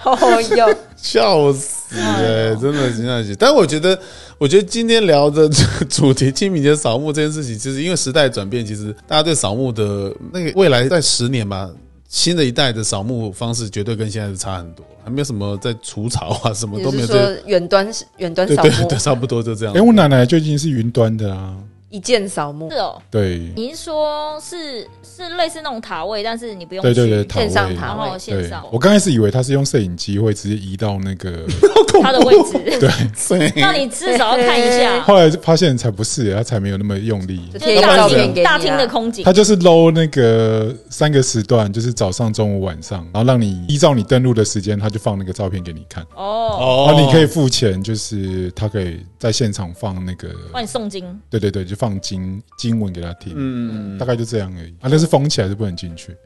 [0.05, 0.17] 哦
[0.57, 3.35] 哟，笑死哎哎，真的真的是。
[3.37, 3.99] 但我觉得，
[4.39, 11.71] 我觉得今天聊的这个 主题清明节扫墓这件事情，其实因为时代转变，其实大家对扫墓的那个未来在十年吧，
[12.09, 17.17] 新的一代的扫墓方式绝对跟现在是差很多，还没有什么在除草啊，什么都没有说
[17.47, 19.81] 远端远端扫墓对对对，，差不多就这样哎，。
[19.81, 21.57] 我奶奶就已经是云端的啊。
[21.91, 27.27] 一键扫墓是，哦，对您说是是类似那种塔位，但是你不用对对对。
[27.29, 31.45] 线上塔然后位对线上，我刚开始以为他是用摄影机会直接移到那个，
[32.03, 37.49] 他的位置， 对， 那你至少要看一下后来发现才不是，他才没有那么用力。
[37.59, 39.33] 就大照片给你啊厅大厅的空景他。
[39.33, 46.03] 就是搂那个三个时段，就是早上、中午、晚上，然后让你依照你登录的时间，他就放那个照片给你看。
[46.15, 51.19] 哦，哦然后你可以付钱，就是他可以在现场放那个，帮你诵经。
[51.31, 53.97] 对对对，就放经经文给他听，嗯。
[53.97, 54.71] 大概就这样而已。
[54.81, 56.17] 啊，那是封起来是不能进去。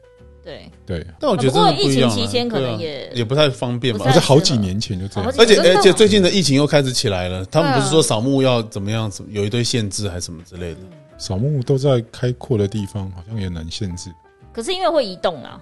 [0.43, 3.99] 对，对，但我觉得不过疫情期间可能也也不太方便吧。
[3.99, 5.33] 不太可是好几年前就这样。
[5.37, 10.79] 而且而且最近的疫情又开始起来了，他们不是说扫墓要怎么样，有一堆限制还是什么之类的。
[11.17, 14.09] 扫墓都在开阔的地方，好像也难限制。
[14.51, 15.61] 可是因为会移动啊，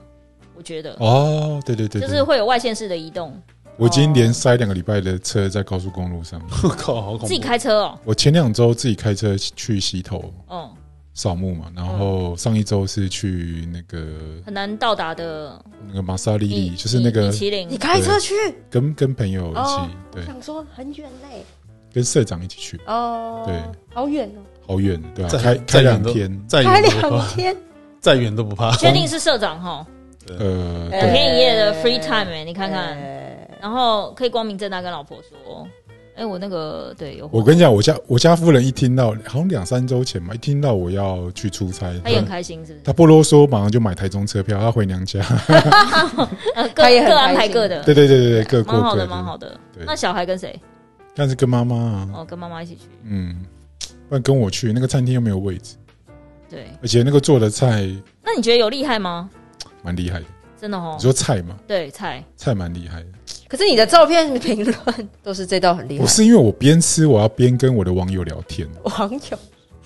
[0.56, 0.96] 我觉得。
[1.00, 3.40] 哦，对对对对，就是会有外县市的移动，
[3.78, 6.42] 我已经连塞两个礼拜的车在高速公路上。
[6.64, 7.28] 我 靠，好恐怖！
[7.28, 10.70] 自己开车哦，我前两周自己开车去溪头嗯，
[11.14, 14.16] 扫墓嘛，然后上一周是去那个
[14.46, 18.34] 很难到达的那个马萨利利，就是那个米其林你，开车去，
[18.70, 21.44] 跟跟朋友一起哦，对，想说很远嘞，
[21.94, 23.56] 跟社长一起去，哦，对，
[23.94, 25.30] 好远哦，好远，对吧？
[25.30, 27.58] 再开开两天，再开远都不怕，两天，
[28.00, 28.72] 再远都不怕。
[28.78, 29.86] 确定是社长哈，
[30.30, 33.21] 呃，哎对，两天一夜的 free time 哎，你看看，哎
[33.62, 35.68] 然后可以光明正大跟老婆说，
[36.16, 42.84] 哎，我那个对有，我跟你讲，我家我家夫人一听到，好像两三周前嘛，一听到我要去出差，她也很开心，是不是？
[42.84, 45.22] 她不啰嗦，马上就买台中车票，她回娘家。
[46.56, 49.60] 呃， 各也很各安排各的，对对对对对，各过蛮好的，各的，蛮好的。
[49.74, 50.60] 对那小孩跟谁？
[51.16, 52.82] 但是跟妈妈啊，哦，跟妈妈一起去。
[53.04, 53.46] 嗯，
[54.10, 55.76] 不然跟我去那个餐厅又没有位置，
[56.50, 57.88] 对，而且那个做的菜
[58.24, 59.30] 那你觉得有厉害吗？
[59.84, 60.26] 蛮厉害的。
[60.60, 63.08] 真的哦你，说菜嘛，对菜，菜蛮厉害的。
[63.52, 64.76] 可是你的照片评论
[65.22, 66.04] 都是这道很厉害。
[66.04, 69.38] 我，是因为我边吃，我要边跟我的网友聊天，网友。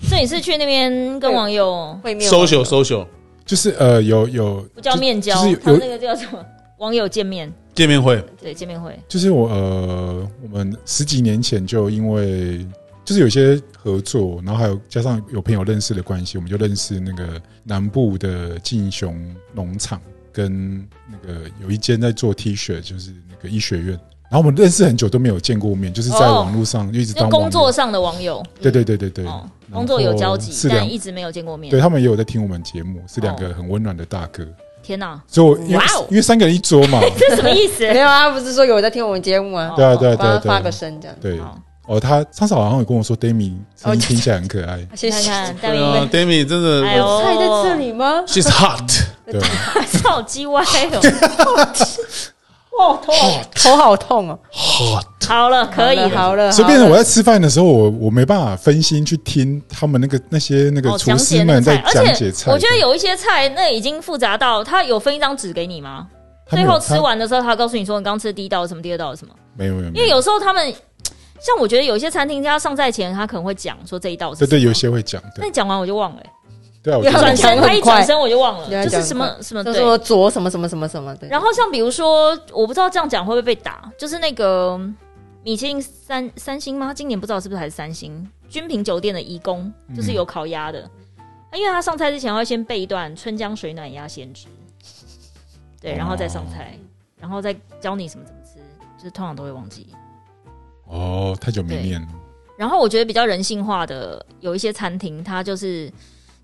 [0.08, 3.04] 所以你是去那边跟网友会面 social social
[3.44, 6.38] 就是呃有有不叫面交就是，他有那个叫什么？
[6.78, 8.96] 网友见面，见面会，对，见面会。
[9.08, 12.64] 就是我呃，我们十几年前就因为
[13.04, 20.00] 就是有些合作，然后还有加上有朋友认识的关系，我们就认识那个南部的劲雄农场
[20.30, 23.98] 跟那个有一间在做 T 恤，就是那个医学院。
[24.28, 27.70] 然后我们认识很久都没有见过面，就是在哦网络上就一直就当工作。
[27.70, 29.26] 上的网友，对对对对对。
[29.26, 31.80] 哦工作有交集，是但一直没有见过面对。
[31.80, 34.46] 他们也有在听我们节目，是两个很温暖的大哥。
[34.80, 37.80] 天哪，所以我因为哇哦因为三个人一桌嘛， 这什么意思？
[37.92, 39.72] 没有啊，不是说有在听我们节目吗？
[39.76, 41.16] 对啊对啊对啊发个，声这样。
[41.20, 41.40] 对
[41.88, 45.28] 哦，他上次好像有跟我说 Demi 声音听起来很可爱，谢谢。
[45.30, 48.88] 看看戴对啊明，，Demi 真的，哎呦，菜在这里吗？，She's hot，
[49.30, 49.48] 对啊，
[50.04, 50.62] 好鸡歪
[50.92, 51.00] 哦。
[52.78, 54.38] 哇，头好头好痛
[55.26, 55.98] 好了，可以。
[56.10, 62.52] 好了，所以变成我在吃饭的时候，我我没办法分心去听他们那个那些那个哦，厨师们在讲解菜。
[62.52, 66.06] 我觉得有一些菜那已经复杂到他有分一张纸给你吗？
[66.50, 69.32] 最后吃完的时候，他告诉你说你刚吃第一道什么，第二道什么？
[69.34, 70.72] 他没有没有，因为有时候他们
[71.40, 76.30] 像我觉得有些餐厅，他上菜前他可能会讲说这一道是对对，有些会讲，对那讲完我就忘了、欸
[76.92, 79.74] 转身他一转身我就忘了，就是什么什么对。
[79.74, 81.26] 就说左什么什么什么什么的。
[81.28, 84.78] 然后像比如说，我不知道这样讲会不会被打，就是那个
[85.42, 86.94] 米其林三三星吗？
[86.94, 90.88] 今年不知道是不是还是三星君品酒店的义工，就是有烤鸭的。
[91.50, 94.46] 那、因为他上菜之前要先备一段春江水暖鸭先知，
[95.80, 96.78] 对，然后再上菜，
[97.20, 98.58] 然后再教你什么怎么吃，
[98.98, 99.88] 就是通常都会忘记。
[100.86, 102.08] 哦，太久没念了，
[102.56, 105.92] 然后我觉得比较人性化的有一些餐厅，它就是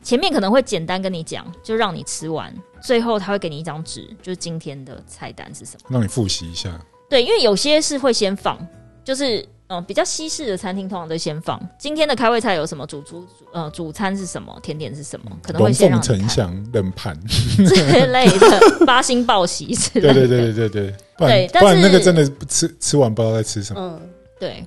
[0.03, 5.89] 前面可能会简单跟你讲，就让你吃完，最后他会给你一张纸，就是今天的菜单是什么。
[5.89, 6.79] 让你复习一下。
[7.09, 8.59] 对，因为有些是会先放，
[9.05, 9.39] 就是
[9.69, 20.15] 嗯、呃比较西式的餐厅通常都先放今天的开胃菜有什么，主主呃主餐是什么，甜点是什么，可能会龙先让凤你看祥冷盘，之类的八星报喜之类的。
[20.15, 23.81] 对对对对对对，不然对但不然那个是真的吃吃完不知道在吃什么。
[23.81, 24.09] 嗯，
[24.41, 24.67] 对，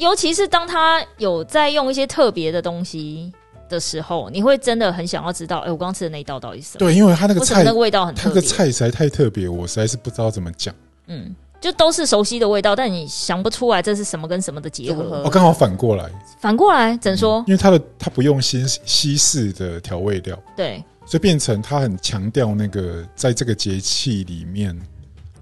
[0.00, 3.32] 尤其是当他有在用一些特别的东西
[3.68, 6.78] 的时候，你会真的很想要知道，哎、我刚刚吃的那一道到底是什么？
[6.80, 8.34] 对，因为它那个菜那个味道很他特别？
[8.34, 10.74] 那个菜实在太特别，我实在是不知道怎么讲。
[11.06, 15.02] 嗯，就都是熟悉的味道，但你想不出来这是什么跟什么的结合。
[15.02, 16.10] 组合我刚好反过来，
[16.40, 17.44] 反过来，怎说？
[17.46, 24.76] 因为它的它不用西西式的调味料，对，所以变成它很强调那个在这个节气里面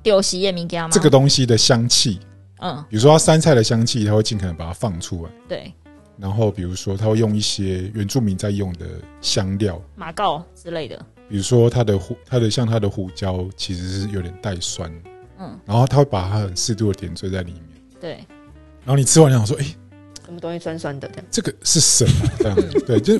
[0.02, 0.90] 丢洗叶米加吗？
[0.92, 2.20] 这个东西的香气，
[2.60, 5.30] 嗯，比如说它山菜的香气，它会尽可能把它放出来。
[5.48, 5.72] 对，
[6.18, 8.86] 然后比如说他会用一些原住民在用的
[9.20, 11.04] 香料，马告之类的。
[11.28, 14.92] 比如说它的胡，它的像它的胡椒其实是有点带酸，
[15.38, 17.62] 嗯，然后他会把它很适度的点缀在里面，
[17.98, 18.10] 对，
[18.84, 19.64] 然后你吃完你想说，哎、
[20.24, 21.24] 什么东西酸酸的这样。
[21.30, 22.30] 这个是什么？
[22.38, 22.56] 这样
[22.86, 23.18] 对，就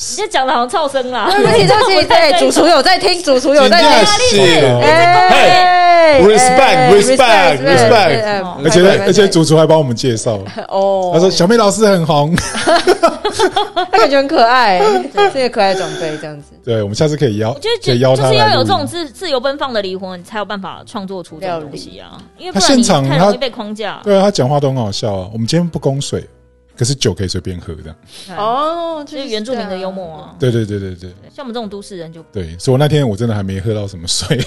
[0.00, 1.28] 你这讲的好像噪声啦。
[1.30, 4.38] 对不起，对不起， 对，主厨有在听，主厨有在听。
[4.44, 10.38] 是哎 Respect, respect, respect 哎哦而且而且主厨还帮我们介绍，
[10.68, 12.34] 哦，他说小妹老师很红，
[13.74, 14.80] 他感觉很可爱，
[15.34, 16.52] 这个可爱长辈这样子。
[16.64, 18.86] 对，我们下次可以邀，就以邀他就是要有这种。
[18.86, 22.16] 自自由奔放的灵魂，才有办法创作出这种东西啊。
[22.38, 24.00] 因为不他然你现场他太容易被框架。
[24.02, 25.28] 对啊，他讲话都很好笑啊。
[25.32, 26.24] 我们今天不供水，
[26.78, 28.38] 可是酒可以随便喝，这样。
[28.38, 30.36] 哦，这是原住民的幽默啊。
[30.38, 34.38] 对对对对对像我们这种都市人就对，所以我那天我真的还没喝到什么水。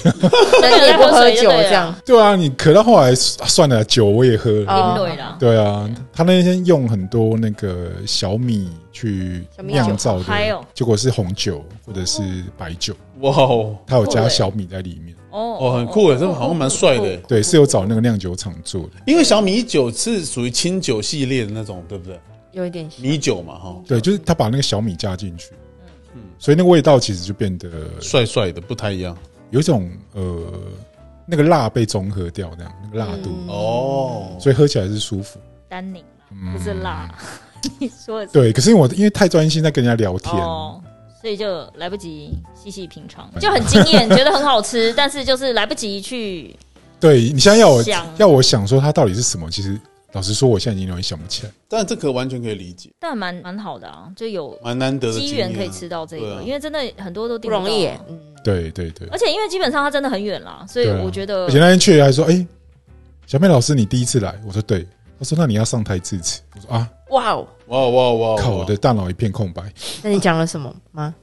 [0.62, 4.72] 那你也不喝酒这样，对啊，你渴到后来算了，酒我也喝了。
[4.72, 5.36] 哦对啦。
[5.38, 10.24] 对啊，他那天用很多那个小米去酿造的
[10.72, 12.22] 结果是红酒或者是
[12.56, 15.14] 白酒，哇哦，他有加小米在里面。
[15.32, 17.22] 哦哦，很酷诶，这个好像蛮帅的诶。
[17.26, 18.90] 对，是有找那个酿酒厂做的。
[19.06, 22.20] 因为小米酒是属于清酒系列的那种，对不对？
[22.52, 25.52] 有一点米酒嘛，哈，对，就是他把那个小米加进去，
[26.14, 27.68] 嗯，所以那个味道其实就变得
[28.00, 29.16] 帅帅的，不太一样。
[29.50, 30.44] 有一种呃，
[31.26, 35.38] 那个辣被中和掉，这样那个辣度，嗯哦，所以喝起来是舒服。
[35.68, 37.10] 丹宁嗯不是辣。
[37.78, 40.82] 你说的对，可是我因为太专心在跟人家聊天，哦，
[41.22, 46.54] 所以就来不及细细品尝，就很惊艳，觉得很好吃， 但是就是来不及去。
[46.98, 47.84] 对你现在要我
[48.18, 49.78] 要我想说它到底是什么，其实
[50.12, 51.52] 老实说，我现在已经有点想不起来。
[51.68, 57.86] 但这可完全可以理解，但蛮蛮好的啊，就有蛮难得的机缘可以吃到这个，因为真的很多都不容易。
[58.08, 62.44] 嗯，对对对，而且因为基本上它真的很远啦，所以我觉得而且那天去还说，哎，
[63.26, 64.34] 小妹老师，你第一次来？
[64.44, 64.84] 我说对。
[65.22, 68.36] 他说：“那你要上台致辞。”我说：“啊，哇哦，哇哇哇！
[68.42, 68.50] 靠！
[68.50, 69.62] 我的大脑一片空白，
[70.02, 71.14] 那你讲了什么吗？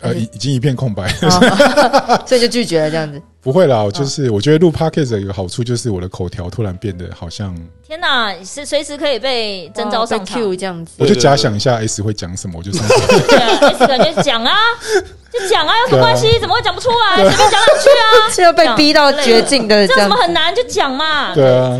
[0.00, 1.10] 呃，已已经一片空白。
[1.22, 3.20] 哦 所以就拒绝了这样子。
[3.44, 7.54] 不会啦，就是我觉得录 podcast 有个好处就是我的口条突然变得好像，
[7.86, 10.40] 天哪，是随时可以被征召上场。
[10.40, 13.18] Q 这样子，我就假想一下 S 会讲什么，我就上台。
[13.28, 14.56] 对啊，S 感觉讲啊，
[15.30, 16.40] 就讲啊，有什么关系？
[16.40, 17.16] 怎么会讲不出来？
[17.16, 20.54] 随便讲两句啊， 是要被逼到绝境的这有什这样么很难？
[20.54, 21.34] 就讲嘛。
[21.34, 21.78] 对啊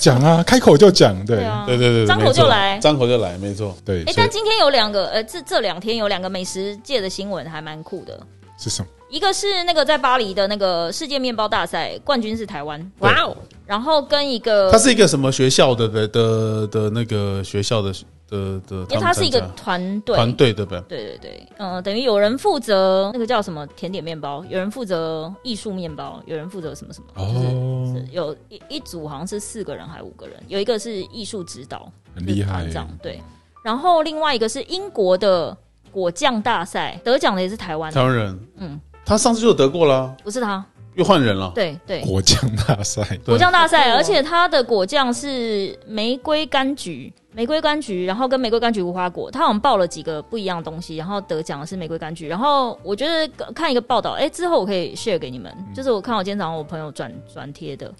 [0.00, 3.76] 讲啊，开口就讲，对对啊，对对对，张口就来张口就来，没错。
[3.84, 4.02] 对。
[4.04, 8.18] 哎、但今天有两个，呃，这这两天有两个美食界的新闻还蛮酷的。
[8.58, 8.88] 是什么？
[9.14, 17.92] 一个是那个在巴黎的那个世界面包大赛冠军是台湾，哇哦，然后跟一个他是一个什么学校的的的的那个学校的
[18.28, 20.80] 的的，因为他是一个团队，团队对不对？
[20.88, 21.18] 对对。
[21.18, 32.66] 对，嗯、等于有人负责那个叫什么甜点面包，有人负责艺术面包，有人负责什么什么，就是有一一组好像是四个人还五个人，有一个是艺术指导，很厉害。
[32.66, 33.22] 这样对。
[33.62, 35.56] 然后另外一个是英国的
[35.92, 41.52] 果酱大赛，得奖的也是台湾的，台湾人，嗯，他上次就得过了，不是他，又换人了。
[41.54, 52.26] 对对，果酱大赛，对果酱大赛，哦而且它的果酱是玫瑰柑橘，玫瑰柑橘，然后跟玫瑰柑橘无花果，他好像报了几个不一样的东西，然后得奖的是玫瑰柑橘。
[52.28, 57.92] 然后我觉得看一个报道，哎、之后我可以 share 给你们，就是我看我今天早上我朋友转转贴的，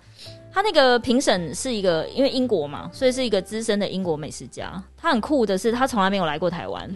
[0.52, 4.82] 他那个评审是一个，因为英国嘛，所以是一个资深的英国美食家。
[4.96, 6.88] 他很酷的是，他从来没有来过台湾。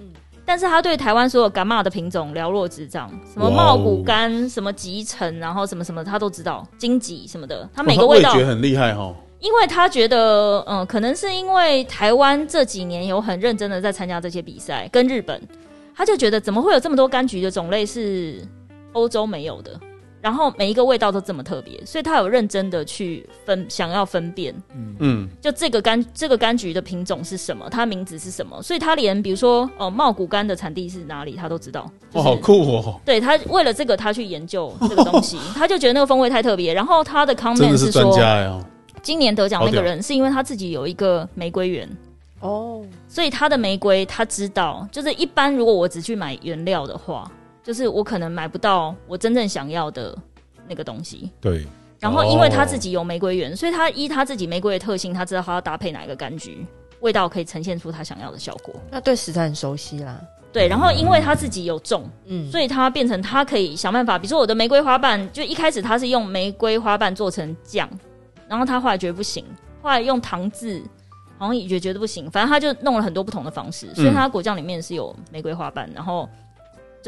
[0.49, 9.15] 但是他对台湾所有干妈的品种了若指掌，什么茂谷柑、什么集成，然后什么什么他都知道，荆棘什么的，他每个味道他味觉很厉害哈。
[9.41, 15.39] 因为他觉得，嗯、可能是因为台湾这几年有很认真的在参加这些比赛，跟日本，
[15.95, 18.43] 他就觉得怎么会有这么多柑橘的种类是
[18.95, 19.79] 欧洲没有的，
[20.29, 31.91] 然后每一个味道都这么特别，所以他有认真的去分，想要分辨，嗯嗯，就这个柑这个柑橘的品种是什么，它名字是什么，所以他连比如说哦茂谷柑的产地是哪里，他都知道。
[32.13, 33.01] 哇，好酷哦！
[33.07, 36.75] 对他为了这个，他去研究这个东西， 他就觉得那个风味太特别。
[36.75, 38.63] 然后他的 comment 是专说。
[39.01, 41.89] 今年得奖那个人是因为他自己有一个玫瑰园，
[42.41, 47.31] 哦，所以他的玫瑰他知道，就是一般如果我只去买原料的话，
[47.69, 50.17] 就是我可能买不到我真正想要的
[50.67, 51.31] 那个东西。
[51.39, 51.67] 对，
[52.01, 56.67] 然后因为他自己有玫瑰园，所以他依他自己玫瑰的特性，他知道他要搭配哪一个柑橘，
[57.01, 58.75] 味道可以呈现出他想要的效果。
[58.91, 60.19] 那对食材很熟悉啦。
[60.51, 67.87] 对，然后因为他自己有种，嗯，所以他变成他可以想办法，比如说我的玫瑰花瓣，就一开始他是用玫瑰花瓣做成酱，
[68.49, 69.45] 然后他后来觉得不行，
[69.83, 70.83] 后来用糖渍，
[71.37, 76.27] 好像也觉得不行，反正他就弄了很多不同的方式，所以他果酱里面是有玫瑰花瓣，然后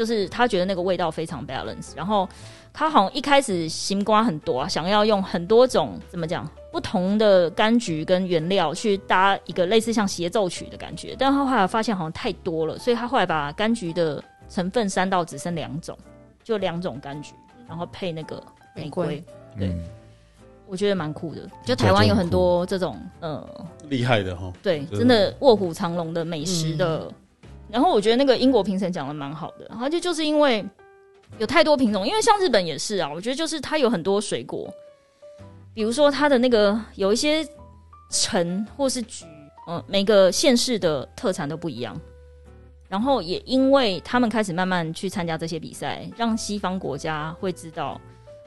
[0.01, 2.27] 就是他觉得那个味道非常 balance，然后
[2.73, 15.95] 他好像一开始行瓜很多啊，想要用很多种怎么讲不同的柑橘跟原料去搭一个类似像协奏曲的感觉，但他后来发现好像太多了，所以他后来把柑橘的成分删到只剩两种，
[16.43, 17.35] 就两种柑橘，
[17.67, 18.41] 然后配那个
[18.75, 19.05] 玫瑰。
[19.05, 19.23] 玫瑰
[19.59, 19.83] 对嗯，
[20.65, 23.47] 我觉得蛮酷的，就台湾有很多这种呃，
[23.87, 24.51] 厉害的哈。
[24.63, 27.07] 对，真的真的卧虎藏龙的美食的。
[27.71, 30.65] 然后我觉得那个英国评审讲的蛮好的，然后就就是因为
[31.37, 34.69] 有太多品种，因为像日本也是啊，我觉得就是它有很多水果，
[35.73, 37.47] 比如说它的那个有一些
[38.09, 39.25] 橙或是橘，
[39.67, 41.99] 嗯、每个县市的特产都不一样。
[42.89, 47.97] 然后也因为他们开始慢慢去参加这些比赛，让西方国家会知道，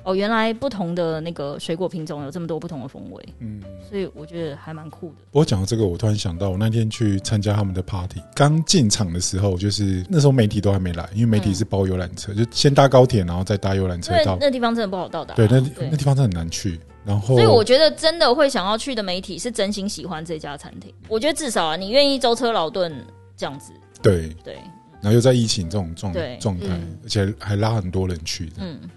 [0.05, 3.63] 哦，原来不同的那个水果品种有这么多不同的风味，嗯。
[3.89, 5.15] 所以我觉得还蛮酷的。
[5.31, 14.37] 不过讲到这个，我突然想到，我那天去参加他们的 party，刚进场的时候，就是那时候媒体都还没来，因为媒体是包游览车，就先搭高铁，然后再搭游览车到。
[14.41, 16.81] 那地方真的不好到达啊、对，那对那地方真的很难去。
[17.05, 20.93] 然后，所以我觉得真的会想要去的媒体是真心喜欢这家餐厅。
[21.09, 22.93] 我觉得至少啊，你愿意舟车劳顿
[23.37, 24.55] 这样子，对，对，
[25.03, 28.51] 然后又在疫情这种状对状态嗯，而且还拉很多人去。
[28.57, 28.89] 嗯不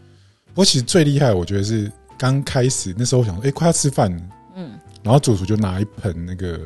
[0.58, 4.24] 过其实最厉害，我觉得是刚开始那时候我想说，哎，快要吃饭了，
[4.55, 6.60] 嗯，然后主厨就拿一盆那个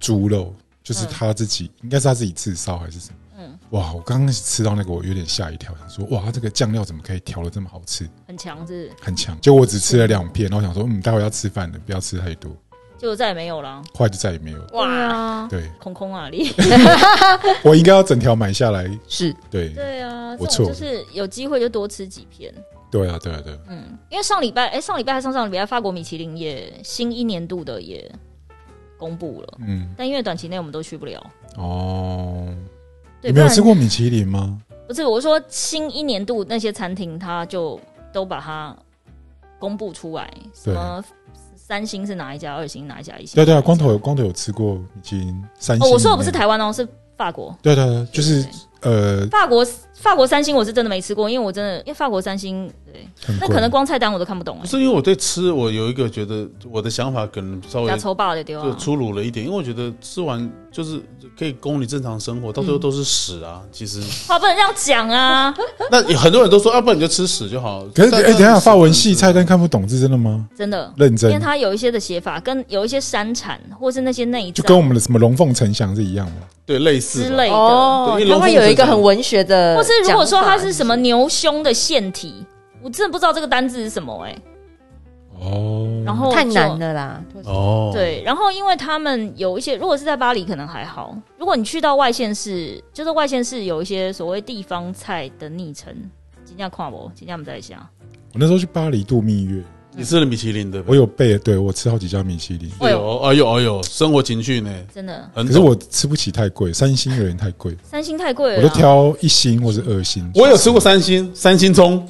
[0.00, 3.16] 猪肉，就是嗯他自己，应该是他自己自烧还是什么？
[3.38, 3.92] 嗯，哇！
[3.92, 9.38] 我刚开始吃到那个，我有点吓一跳，想说哇，这个酱料怎么可以调的这么好吃，很强是，很强。
[9.42, 12.50] 结果我只吃了两片，然后想说，嗯，待会要吃饭了，不要吃太多。
[12.96, 13.82] 结果再也没有了。
[13.92, 15.46] 后来就再也没有了。
[15.50, 16.50] 对空空啊你。
[17.62, 18.90] 我应该要整条买下来。
[19.06, 22.54] 是对，对啊，就是有机会就多吃几片。
[22.90, 23.58] 对啊，对啊，对啊。
[23.68, 28.10] 嗯，因为上礼拜，哎、上礼拜还上上礼拜，法国米其林也新一年度的也
[28.96, 31.24] 公布了，嗯，但因为短期内我们都去不了。
[31.56, 32.46] 哦，
[33.20, 34.60] 对，你没有吃过米其林吗？
[34.86, 37.78] 不是，我说新一年度那些餐厅，他就
[38.12, 38.74] 都把它
[39.58, 41.04] 公布出来，什么
[41.56, 45.84] 三星是哪一家，二星哪一家，一星对啊对啊，光头有光头有吃过米其林三星。
[45.84, 46.30] 哦，我说的不是。
[46.30, 47.52] 台湾哦，是法国。
[47.60, 48.50] 对对对，就是对
[48.82, 49.66] 呃，法国
[49.98, 53.06] 法国三星我是真的没吃过，因为我真的因为法国三星，对，
[53.40, 58.44] 那可能光菜单我都看不懂哎，不是因为我对吃，我有一个觉得我的想法可能稍微加抽爆的。
[58.44, 61.00] 就粗鲁了一点，因为我觉得吃完就是
[61.36, 63.62] 可以供你正常生活，到最后都是屎啊。
[63.72, 65.52] 其实话不能这样讲啊！
[65.90, 67.84] 那有很多人都说，要、啊不然你就吃屎就好。
[67.94, 70.46] 可是哎，但等一下，法文系菜的单看不懂是真的吗？
[70.56, 76.32] 真的，认真因为，它有一些的写法跟有一些山产或是那些内脏就跟我们的什么龙凤呈祥是一样的。
[76.66, 82.44] 对类似之类的，哦因为，它会有一个很文学的是如果说它是什么牛胸的腺体，
[82.82, 84.36] 我真的不知道这个单字是什么哎、
[85.38, 87.24] 哦，然后太就难了啦。
[87.44, 95.94] 哦，，对，然后因为他们有一些，如果是在巴黎可能还好，如果你去到外县市，就是外县市有一些所谓地方菜的昵称，
[96.44, 97.88] 今天看我，今天我们在下，
[98.32, 99.62] 我那时候去巴黎度蜜月，
[99.98, 100.86] 你吃了米其林对吧？
[100.90, 104.70] 我有备，对我吃好几家米其林，哎呦，哎呦，哎呦，生活情趣呢？
[104.94, 110.30] 真的很可是我吃不起太贵，三星有点太贵，三星太贵了我啦，都挑一星或者二星。
[110.34, 112.06] 我有吃过三星，三星葱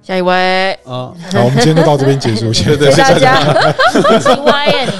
[0.00, 3.72] 下一位，啊，好，我们今天就到这边结束， 谢谢大家
[4.20, 4.92] 奇歪耶你。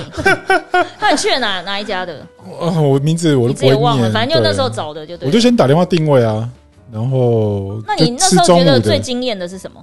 [1.01, 2.19] 那你去了哪哪一家的？
[2.61, 5.29] 啊，我名字我你都不会念，自己也忘了，反正就那时候找的就对。
[5.29, 6.49] 我就先打电话定位啊，
[6.93, 9.81] 然后那你那时候觉得最惊艳的是什么？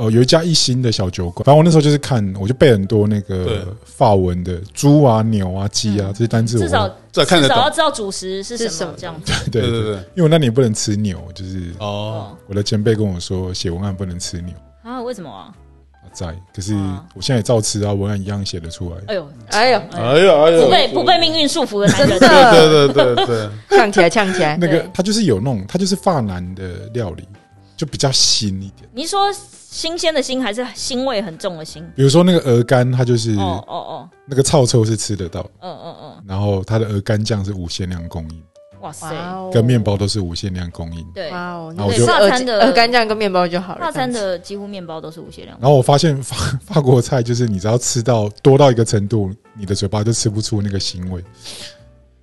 [0.00, 9.32] 哦，有一家一星的小酒馆，反正我那时候就是看，我就背很多那个法文的猪啊、牛啊、鸡啊这些单字，我至少这看得懂至少要知道主食是什么么这样子。
[9.50, 15.52] 对对对，因为我那年不能吃牛，就是哦，我的前辈跟我说写文案不能吃牛，啊，为什么啊？
[16.12, 18.96] 在，可是啊我现在也照吃啊，文案一样写得出来。
[19.06, 24.56] 哎呦，哎呦，哎呦哎呦，不被不被命运束缚的男人，对对对对对，呛起来，呛起来。
[24.56, 27.28] 那个对它就是有那种，它就是法南的料理，
[27.80, 28.86] 就比较新一点。
[28.92, 31.82] 你说新鲜的腥还是腥味很重的腥？
[31.96, 38.42] 比如说那个鹅肝，它就是哦哦哦，那个臭臭是吃得到，嗯嗯嗯，然后它的鹅肝酱是无限量供应，
[38.82, 39.08] 哇塞，
[39.50, 41.02] 跟面包都是无限量供应。
[41.14, 43.80] 对，哇哦，然后我就那法餐的鹅肝酱跟面包就好了。
[43.80, 45.56] 大餐的几乎面包都是无限量。
[45.58, 51.24] 然后我发现法法国菜就是你只要吃到多到一个程度，你的嘴巴就吃不出那个腥味，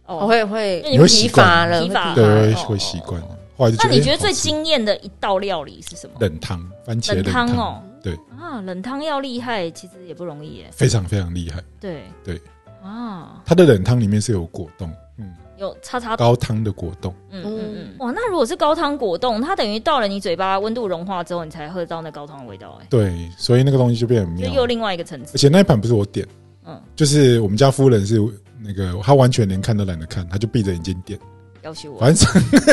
[0.06, 3.20] 哦，会会那你会疲习惯乏了，疲乏会对，会习惯。
[3.58, 6.14] 后来就觉得，那你觉得最惊艳的一道料理是什么？
[6.20, 8.14] 冷汤，番茄汤哦，对。
[8.40, 10.68] 啊，冷汤要厉害，其实也不容易耶。
[10.72, 11.62] 非常非常厉害。
[11.80, 12.04] 对。
[12.24, 12.42] 对。
[12.84, 16.16] 啊，它的冷汤里面是有果冻，嗯，有叉叉。
[16.16, 24.48] 高汤的果冻，嗯嗯嗯，哇，那如果是高汤果冻，它等于到了你嘴巴温度融化之后，你才喝到那高汤的味道，哎，对，所以那个东西就变很妙。
[24.48, 25.36] 就又另外一个层次。
[25.36, 25.38] 而。
[25.38, 26.26] 且那一盘不是我点，
[26.66, 28.22] 嗯，就是我们家夫人是
[28.62, 31.20] 那个，她完全连看都懒得看，她就闭着眼睛点，
[31.68, 32.26] 要求我，反正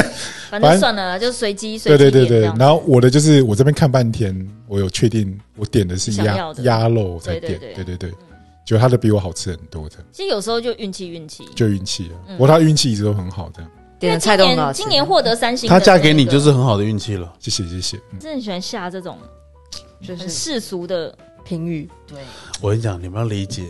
[0.49, 2.27] 反正算了啦，就随机随对对对对。
[2.27, 4.33] 机点这样子然后我的就是我这边看半天，
[4.69, 8.19] 我有确定我点的是鸭鸭肉才点，对对对对对对，
[8.65, 11.45] 就他的比我好吃很多，这样其实有时候就运气运气。
[11.57, 12.15] 就运气啊。
[12.29, 14.79] 嗯不过他运气一直都很好，这样点的因为今年菜都很好吃。
[14.79, 17.33] 今年获得三星，他嫁给你就是很好的运气了。
[17.41, 17.97] 谢谢谢谢。
[18.13, 19.19] 嗯真的很喜欢下这种
[20.07, 22.19] 就是世俗的，评语，对。
[22.61, 23.65] 我跟你讲，你们要理解，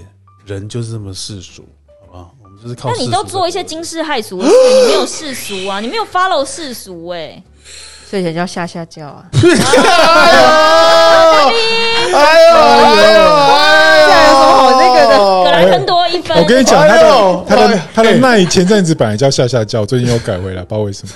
[0.45, 1.65] 人就是这么世俗，
[2.01, 2.35] 好不好？
[2.65, 2.91] 我们就是靠。
[2.91, 7.43] 那你都做一些惊世骇俗的 事，你没有世俗啊，你没有 follow 世俗哎。
[8.11, 9.25] 所以才叫下下叫啊。
[9.33, 9.41] 哎
[12.51, 13.25] 呦哎呦
[14.07, 15.19] 这样有什么好那个的？
[15.45, 21.13] 格兰芬多一分，我跟你讲，他的他的哎他的赖前阵子本来叫下下叫，最近又改回来，不知道为什么。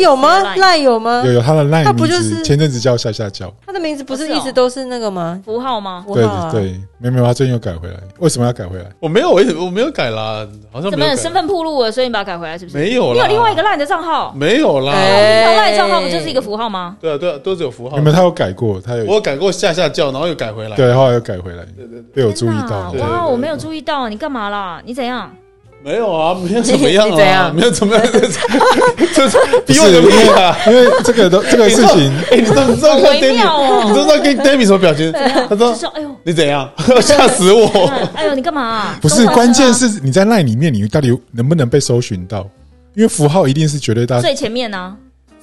[0.00, 0.40] 有吗？
[0.40, 1.34] 谁赖有吗有？
[1.34, 5.40] 有他的赖他不名就是字前阵子叫下下叫，他的名字不是一直都是那个吗？
[5.44, 6.04] 符号吗？
[6.08, 6.62] 对对对，
[6.98, 8.84] 没有没有，他最近又改回来，为什么要改回来？
[8.98, 12.76] 我没有，我也我没有改啦，好像怎么身份暴露了，所以你把它改回来是不是？
[12.76, 14.92] 没有你有另外一个赖的账号，没有啦。
[14.92, 16.96] 哎平常赖账号不就是一个符号吗？
[17.00, 18.02] 对啊对啊，都是有符号有。
[18.02, 18.80] 没有他有改过？
[18.80, 20.76] 他有我改过下下叫，然后又改回来。
[20.76, 21.64] 对，后来又改回来，
[22.12, 22.77] 被我注意到。
[22.92, 24.80] 对哇，我没有注意到，你干嘛啦？
[24.84, 25.30] 你怎样？
[25.82, 30.58] 没有 啊，没有怎么样啊，你怎样没有怎么样，这这这不是比我怎么样啊？
[30.66, 35.12] 因为这个都这个事情， 哎，你知道你知道好看微妙 Demi，哦你知道跟 Demi 什么表情？
[35.12, 36.68] 他说哎呦，你怎样？
[37.00, 37.70] 吓死我！
[37.92, 38.98] 嗯哎呦，你干嘛啊？
[39.00, 42.44] 不是关键是是你在那里面，你到底能不能被搜寻到？
[42.94, 44.96] 因为符号一定是绝对大最前面呢，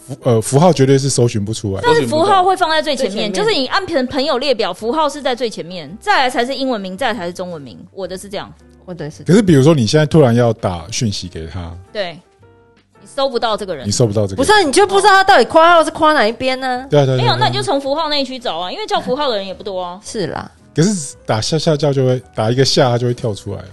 [0.07, 1.81] 符呃符号绝对是搜寻不出来。
[1.83, 7.77] 但是符号会放在最前面，前面就是你按朋朋友列表，符号是在最前面，再来才是英文名，再来才是中文名。
[7.91, 8.53] 我的是这样，
[8.85, 12.19] 我的是可是比如说你现在突然要打讯息给他，对，
[13.01, 14.61] 你搜不到这个人你，搜不到这个，不是啊？
[14.61, 16.85] 你就不知道他到底夸号是夸哪一边呢？
[16.89, 19.99] 对啊对啊，没有，那你就从符号那一区找啊，因为叫符号的人也不多啊。
[20.03, 23.67] 是啦，可是打下下叫就会打一个下，他就会跳出来了。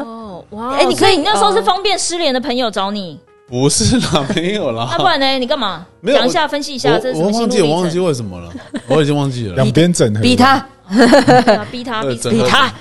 [0.00, 3.18] 哦，哇，哎你可以你那时候是哦方便失联的朋友找你，
[3.48, 4.88] 不是啦，没有啦。
[4.92, 5.38] 那 不然呢？
[5.38, 5.86] 你干嘛？
[6.00, 8.04] 没有讲一下，分析一下这是什我我忘记，我忘记程？
[8.04, 8.52] 为什么了，
[8.88, 9.54] 我已经忘记了。
[9.54, 10.58] 两边整合，逼他
[11.70, 12.72] 逼他，逼他，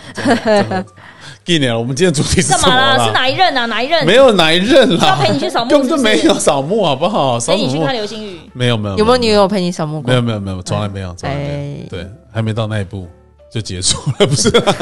[1.45, 3.05] 一年了，我们今天主题是什么干嘛啦？
[3.05, 3.11] 是？
[3.11, 3.65] 哪一任啊？
[3.67, 4.03] 哪一任？
[4.05, 7.39] 没有哪一任啦，要陪你去扫墓根本就没有扫墓，好不好？
[7.39, 7.93] 陪你去看？
[7.93, 8.39] 流星雨。
[8.53, 10.09] 没有没有，有没有女友陪你扫墓过？
[10.09, 11.49] 没有没有没有，从来没有，从来没有。
[11.49, 13.07] 哎对，还没到那一步
[13.51, 14.75] 就结束了，不是啦？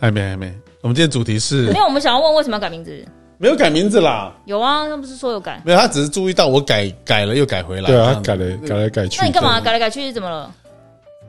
[0.00, 0.50] 还没还没。
[0.80, 3.04] 我们今天主题是没有，我们想要问为什么要改名字？
[3.42, 5.58] 没有改名字啦，有啊，他不是说有改？
[5.64, 7.86] 没有，他只是注意到我改改了又改回来。
[7.86, 9.16] 对啊，改来改来改去。
[9.18, 10.12] 那你干嘛改来改去？
[10.12, 10.50] 怎么了？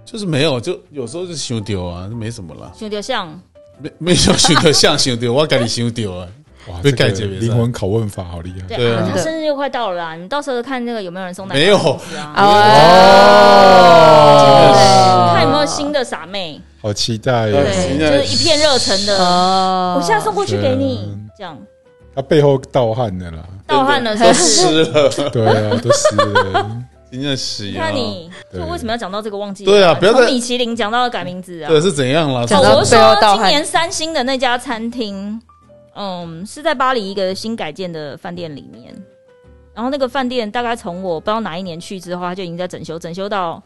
[0.04, 3.28] 就是没有，就有时候就修丢啊，没什么啦，修丢像
[3.80, 6.28] 没没有修丢像 修丢，我改你修丢啊。
[6.68, 8.76] 哇，被这个改解灵魂拷问法好厉害。
[8.76, 12.34] 对啊他生日又快到了啦，你到时候看那个有没有人送奶没有 啊？
[15.24, 16.62] 哦，看有没有新的傻妹。
[16.82, 17.64] 好期待对哦！
[17.64, 21.08] 对，现在就是一片热忱的，哦我现在送过去给你是，
[21.38, 21.56] 这样
[22.14, 24.34] 他背后盗汗的啦，盗汗的都。
[24.34, 26.78] 湿了，对啊，都湿了。
[27.10, 27.86] 今天洗你啊。
[27.86, 29.66] 看你，就为什么要讲到这个忘记？
[29.66, 31.68] 对啊不要再从米其林讲到改名字啊。
[31.70, 32.42] 对是怎样啦？
[32.42, 35.42] 哦，讲到我是说今年三星的那家餐厅，
[35.96, 38.94] 嗯，是在巴黎一个新改建的饭店里面。
[39.74, 43.62] 然后那个饭店大概从我不知道哪一年去之后，它就已经在整修，整修到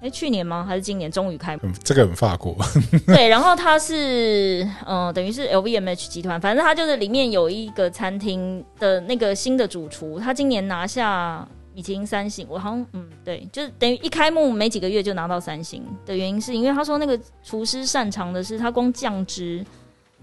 [0.00, 0.64] 哎去年吗？
[0.64, 1.62] 还是今年终于开幕？
[1.64, 2.56] 嗯，这个很法国，
[3.06, 19.64] 对，然后它是嗯、呃等于是 LVMH 集团，反正它就是里面有一个餐厅的那个新的主厨，他今年拿下米其林三星，我好像嗯对，就是等于一开幕没几个月就拿到三星的原因，是因为他说那个厨师擅长的是他光酱汁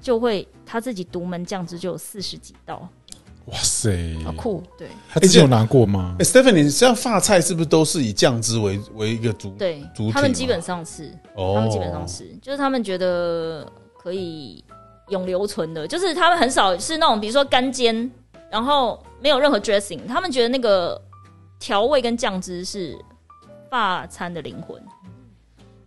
[0.02, 2.88] 就会他自己独门酱汁就有四十几道，
[3.46, 9.52] 哇塞，好酷，对他之前有拿过吗哎？，Stephanie，像法菜是不是都是以酱汁为为一个主？
[9.52, 11.12] 对主他们基本上是。
[11.36, 14.64] 哦他们基本上是，就是他们觉得可以
[15.10, 18.10] 永留存的，就是他们很少是那种比如说干煎，
[18.50, 21.00] 然后没有任何 dressing，他们觉得那个
[21.60, 22.98] 调味跟酱汁是
[23.70, 24.82] 法餐的灵魂。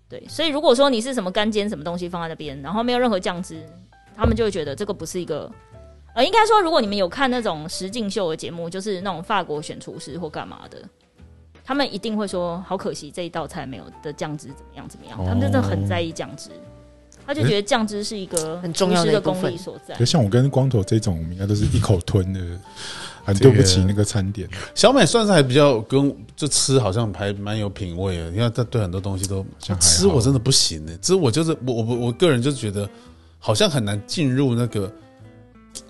[0.08, 3.66] 对，所以如果说你是什么干煎什么东西放在那边，然后没有任何酱汁，
[4.16, 5.50] 他们就会觉得这个不是一个。
[6.14, 10.82] 呃，应该说，如果你们有看那种实境秀的节目，就是那种法国选厨师或干嘛的，
[11.64, 16.50] 他们一定会说，好可惜这一道菜没有的酱汁怎么样怎么样，他们真的很在意酱汁，
[17.24, 20.04] 他就觉得酱汁是一个很重要的功力所在可。
[20.04, 22.40] 像我跟光头这种，我们应该都是一口吞的，
[23.24, 24.48] 很对不起那个餐点。
[24.74, 32.88] 小美算是还比较跟就吃好像还蛮有品味的，你看她对很多东西都像吃我真的不行呢，吃我就是我我我个人就觉得
[33.38, 34.90] 好像很难进入那个，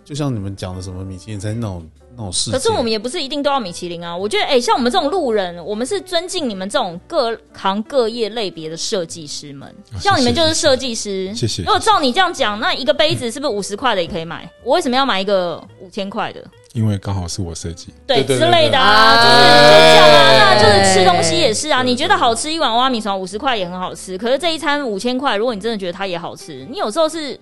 [0.09, 1.87] 就像你们讲的什么米其林餐那种
[2.17, 2.57] 那种世界。
[2.57, 11.31] 可是我们也不是一定都要米其林啊，我觉得，哎、像我们这种路人，我们是尊敬你们这种各行各业类别的设计师们，啊像你们就是设计师。
[11.35, 14.51] 谢谢如果照你这样讲，那一个杯子是不是五十块的也可以买？
[14.65, 16.43] 我为什么要买一个五千块的？
[16.73, 20.55] 因为刚好是我设计，对之类的啊，就是就这样啊。
[20.55, 27.39] 那就是吃东西也是啊，你觉得好吃一碗挖米床五十块也很好吃，可是这一餐五千块，如果你真的觉得它也好吃，你有时候是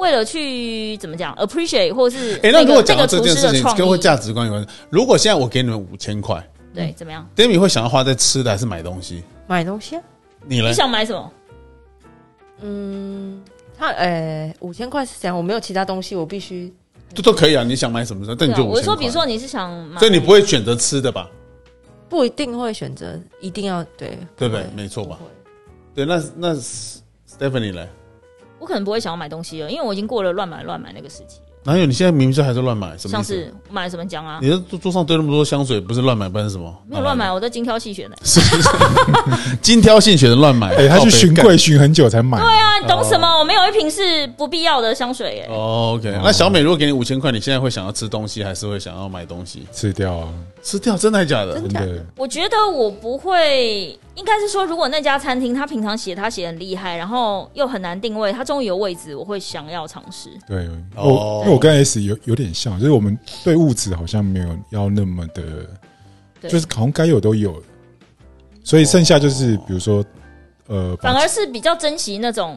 [0.00, 4.66] 为了去怎么讲 appreciate 或是哎、那那如果讲到个这件事情，跟会价值观有关。
[4.88, 6.42] 如果现在我给你们五千块
[6.74, 9.22] 对怎么样？，Demi 会想要花在吃的还是买东西？
[9.46, 10.02] 买东西啊，
[10.46, 10.74] 你呢你？
[10.74, 11.32] 想买什么？
[12.62, 13.42] 嗯，
[13.78, 16.72] 他呃五千块是这样，我没有其他东西，我必须
[17.14, 18.24] 都都可以啊，你想买什么？
[18.38, 21.28] 但你就啊我是说，比如说你是想买，所以你不会选择吃的吧？
[22.08, 25.18] 不一定会选择，一定要对，对不对会没错吧
[25.94, 27.86] 对，那那 Stephanie 呢？
[28.60, 31.40] 我可能不会想要买东西了，因为我已经过了乱买乱买那个时期。
[31.62, 31.84] 哪有？
[31.84, 33.22] 你现在明明就还在乱买，什么像？
[33.22, 34.38] 是我买了什么奖啊？
[34.40, 36.74] 你的桌桌上堆那么多香水，不是乱买，不然是什么？
[36.88, 38.16] 没有乱买，，我在精挑细选的。
[39.60, 40.74] 精挑细选的乱买。
[40.74, 43.28] 哎，他去靠北干巡柜巡很久才买，对啊，你懂什么？
[43.38, 45.48] 我没有一瓶是不必要的香水耶。
[45.50, 46.18] 哦，OK。
[46.24, 49.66] 那小美如果给你五千块，你现在会想要吃东西，还是会想要买东西？
[49.70, 50.28] 吃掉啊，
[50.62, 51.54] 吃掉，真的还假的？
[51.54, 52.04] 真假的。
[52.16, 60.28] 我觉得我不会，应该是说，如果那家餐厅他平常写他写很厉害，然后又很难定位，他终于有位置，我会想要尝试。
[60.46, 65.42] 对，哦我因为我跟 S 有有点像，就是我们对物质好像没有要那么的，
[66.48, 67.62] 就是好像该有都有，
[68.62, 70.04] 所以剩下就是比如说
[70.66, 72.56] 呃，反而是比较珍惜那种，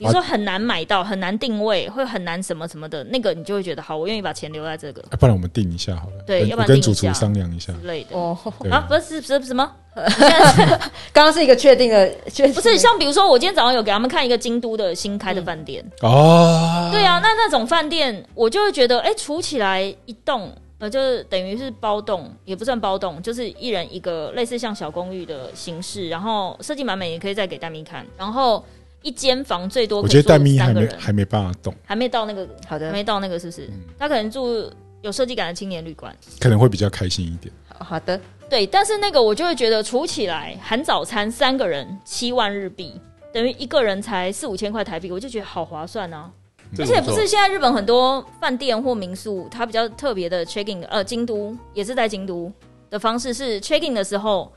[0.00, 5.04] 比如说很难买到、很难定位、会很难什么什么的那个，你就会觉得好，我愿意把钱留在这个。
[5.10, 8.16] 哎不然我们定一下好了，跟对要不然跟主厨定一下商量一下，之类的。
[8.16, 8.34] 哦，
[8.70, 9.70] 啊，不是不是不是什么，
[11.12, 28.64] 刚刚是一个确定的，确不是像比如说，我今天早上有给他们看一个京都的新开的饭店，哦，对啊，那那种饭店，我就会觉得，哎、储起来一栋，呃，就是等于是包栋，也不算包栋，就是一人一个类似像小公寓的形式，然后设计蛮美，也可以再给戴咪看，然后
[29.02, 33.70] 一间房最多我觉得戴咪还没还没办法动，还没到那个，好的，还没到那个，是不是？
[33.98, 34.70] 他可能住
[35.02, 36.14] 有设计感的青年旅馆。
[36.38, 37.52] 可能会比较开心一点。
[37.68, 42.92] 好好的，对，但是那个我就会觉得储起来含早餐三个人七万日币，
[43.32, 46.30] 等于一个人才四五千块台币，我就觉得好划算啊！
[46.78, 52.52] 而且不是现在日本很多饭店或民宿，它比较特别的 checking，呃，京都也是在京都
[52.88, 54.52] 的方式是 checking 的时候，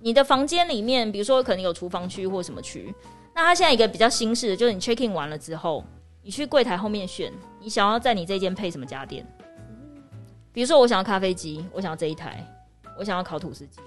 [0.00, 2.94] 你的房间里面，比如说可能有厨房区或什么区，
[3.36, 5.84] 那它现在一个比较新式的，就是你 check in 完了之后，
[6.22, 7.30] 你去柜台后面选
[7.62, 9.26] 你想要在你这间配什么家电，
[10.54, 12.42] 比如说我想要咖啡机，我想要这一台，
[12.98, 13.78] 我想要烤吐司机，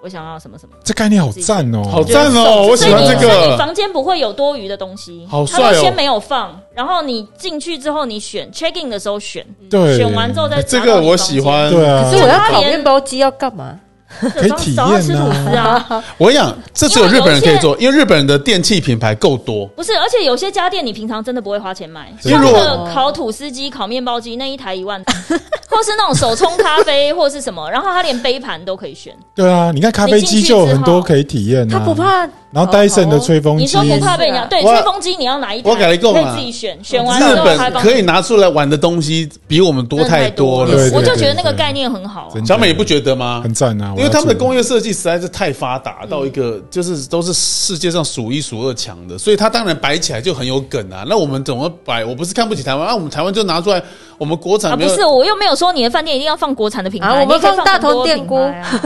[0.00, 0.74] 我想要什么什么。
[0.82, 3.58] 这概念好赞哦，好赞哦，我喜欢这所以你所以你个。
[3.58, 11.70] 房间不会有多余的东西，好帅哦先没有放，然后你进去之后你选 check in 的时候选，对，选完之后再哎这个我喜欢。
[11.70, 13.78] 对啊可是我要烤面包机要干嘛？
[14.34, 15.12] 可以体验啊司
[15.56, 19.66] 啊， 我跟你讲，这只有日本人可以做，因为日本人的电器品牌够多。
[19.68, 25.02] 不是，而且有些家电你平常真的不会花钱买，像那个烤吐司机、烤面包机那一台一万，
[25.68, 29.14] 或是那种手冲咖啡或是什么，然后它连杯盘都可以选。
[29.34, 31.78] 对啊，你看咖啡机就有很多可以体验啊。
[31.78, 35.68] 他不怕然后 Dyson 的吹风机，你说不怕被人家对吹风机，你要哪一台？
[35.68, 40.90] 我跟你讲可以啊自己选，选完之日本可以拿出来玩的东西比我们多太多了。
[40.94, 42.46] 我就觉得那个概念很好啊。
[42.46, 43.42] 小美，你不觉得吗？
[43.44, 43.92] 很赞啊？
[43.98, 51.04] 因为他们的工业业设计实在是太发达到一个，就是都是世界上数一数二强的，所以它当然摆起来就很有梗啊。
[51.08, 52.04] 那我们怎么摆？
[52.04, 53.82] 我不是看不起台湾啊，我们台湾就拿出来，
[54.18, 58.80] 我们国产啊，不是，我又没有说你的饭店一定要放国产的品牌，啊我们你可以放大很多同电锅 啊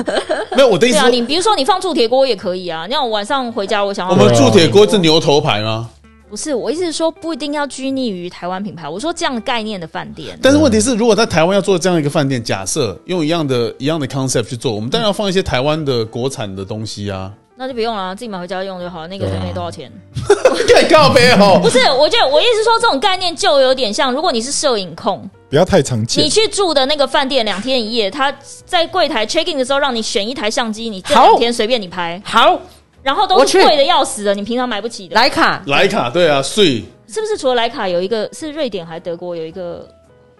[0.56, 2.86] 没有我的意对啊，思说，你比如说你放铸铁锅也可以啊。
[2.90, 5.88] 那我晚上回家，我想要我们铸铁锅是牛头牌吗？
[6.30, 8.86] 不是，我意思是说不一定要拘泥于台湾品牌。
[8.86, 17.32] 我说这样的概念的饭店，但是问题是，如果在台湾要做这样一个饭店，假设用一样的一样的 concept 去做，我们当然要放一些台湾的国产的东西啊。
[17.56, 19.06] 那就不用了，自己买回家用就好。
[19.08, 19.90] 那个对啊才没多少钱。
[20.74, 26.28] 太靠背哦不，是，我觉得我意思说这种概念就有点像，如果你是摄影控，不要太常见你。
[26.28, 28.32] 去住的那个饭店两天一夜，他
[28.64, 32.60] 在柜台 check in 的时候让你选一台相机，你这好两天随便你拍，好
[33.02, 35.14] 然后都是贵的要死的，你平常买不起的。
[35.14, 39.88] 莱卡，莱卡对啊，税是不是除了莱卡有一个是瑞典还是德国有一个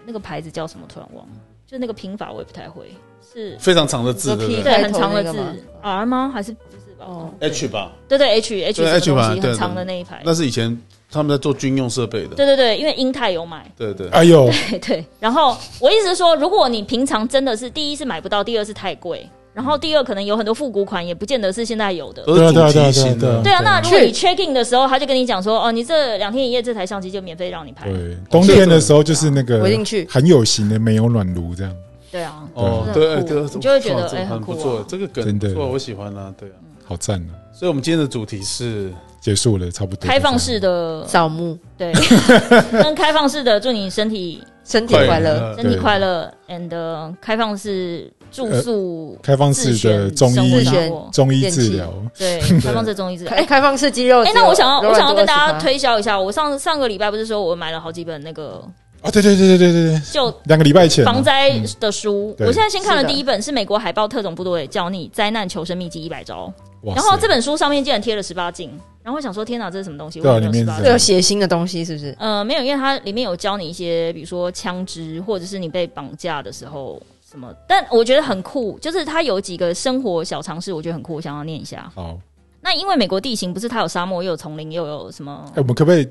[0.05, 0.85] 那个牌子叫什么？
[0.87, 1.31] 突然忘了，
[1.65, 2.93] 就那个拼法我也不太会，
[3.33, 5.39] 是非常长的字，说对对很长的字
[5.81, 6.29] R 吗？
[6.31, 6.55] 还是
[6.99, 7.05] 吧？
[7.07, 10.21] 哦？H 吧，对对 H H H 吧很长的那一排。
[10.25, 10.77] 那是以前
[11.11, 12.35] 他们在做军用设备的。
[12.35, 15.05] 对对对，因为英泰有买，对对，哎呦， 对对。
[15.19, 22.23] 然后我意思是说，如果你平常真的是第一是买不到，第二是太贵，然后第二可能有很多复古款，也不见得是现在有的。
[22.23, 23.41] 对啊对啊对啊对啊。
[23.43, 27.89] 对啊，那如果你 check in 的时候，他就跟你讲说，哦，你这两天一夜这台相机就免费让你拍。
[27.89, 31.75] 对，冬天的时候就是那个我一定去很有型的没有暖炉这样。
[32.11, 36.53] 对啊，哦，对对，就会觉得哎很不错，这个梗真的不错，我喜欢啊，对啊。
[36.89, 37.37] 好赞啊！
[37.53, 38.91] 所以，我们今天的主题是
[39.21, 40.07] 结束了，差不多。
[40.07, 41.93] 开放式的扫墓，对，
[42.73, 50.65] 跟开放式的祝你身体身体快乐，身体快乐，and 呃开放式住宿、开放式的中医
[51.11, 53.33] 中医治疗， 对，开放式中医治疗。
[53.33, 54.23] 哎开开放式肌肉。
[54.23, 58.63] 哎，那我想要我想要跟大家推销一下，我上上个礼拜不是说我买了好几本那个
[59.01, 66.51] 啊，对对对对对对对，就两个礼拜前啊防灾的书，对我现在先看了第一本是美国海豹特种部队教你灾难求生秘籍一百招，
[66.83, 68.69] 然后这本书上面竟然贴了十八禁，
[69.01, 70.19] 然后我想说天哪，这是什么东西？
[70.19, 72.15] 对啊为什么有18禁里面是这有血腥的东西是不是？
[72.19, 77.53] 呃，没有，因为它里面有教你一些，比如说枪支，或者是你被绑架的时候什么。
[77.67, 81.89] 但我觉得很酷，就是它有几个生活小常识，我觉得很酷，我想要念一下。
[81.95, 82.19] 好，
[82.59, 85.61] 那因为美国地形不是它有沙漠，又有丛林，又有什么哎，？
[85.61, 86.05] 我们可不可以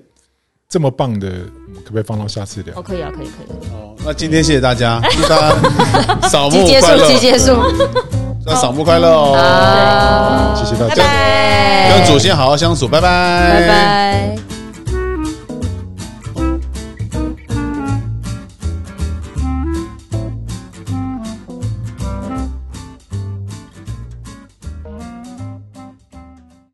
[0.68, 2.82] 这么棒的，我们可不可以放到下次聊哦，？
[2.82, 3.68] 可以啊，可以，可以。
[3.72, 7.56] 哦，那今天谢谢大家， 祝大家扫墓快乐，集结束，
[8.44, 11.02] 那扫墓快乐哦，好，谢谢大家。
[11.02, 14.57] 拜，跟祖先好好相处，拜拜，拜拜。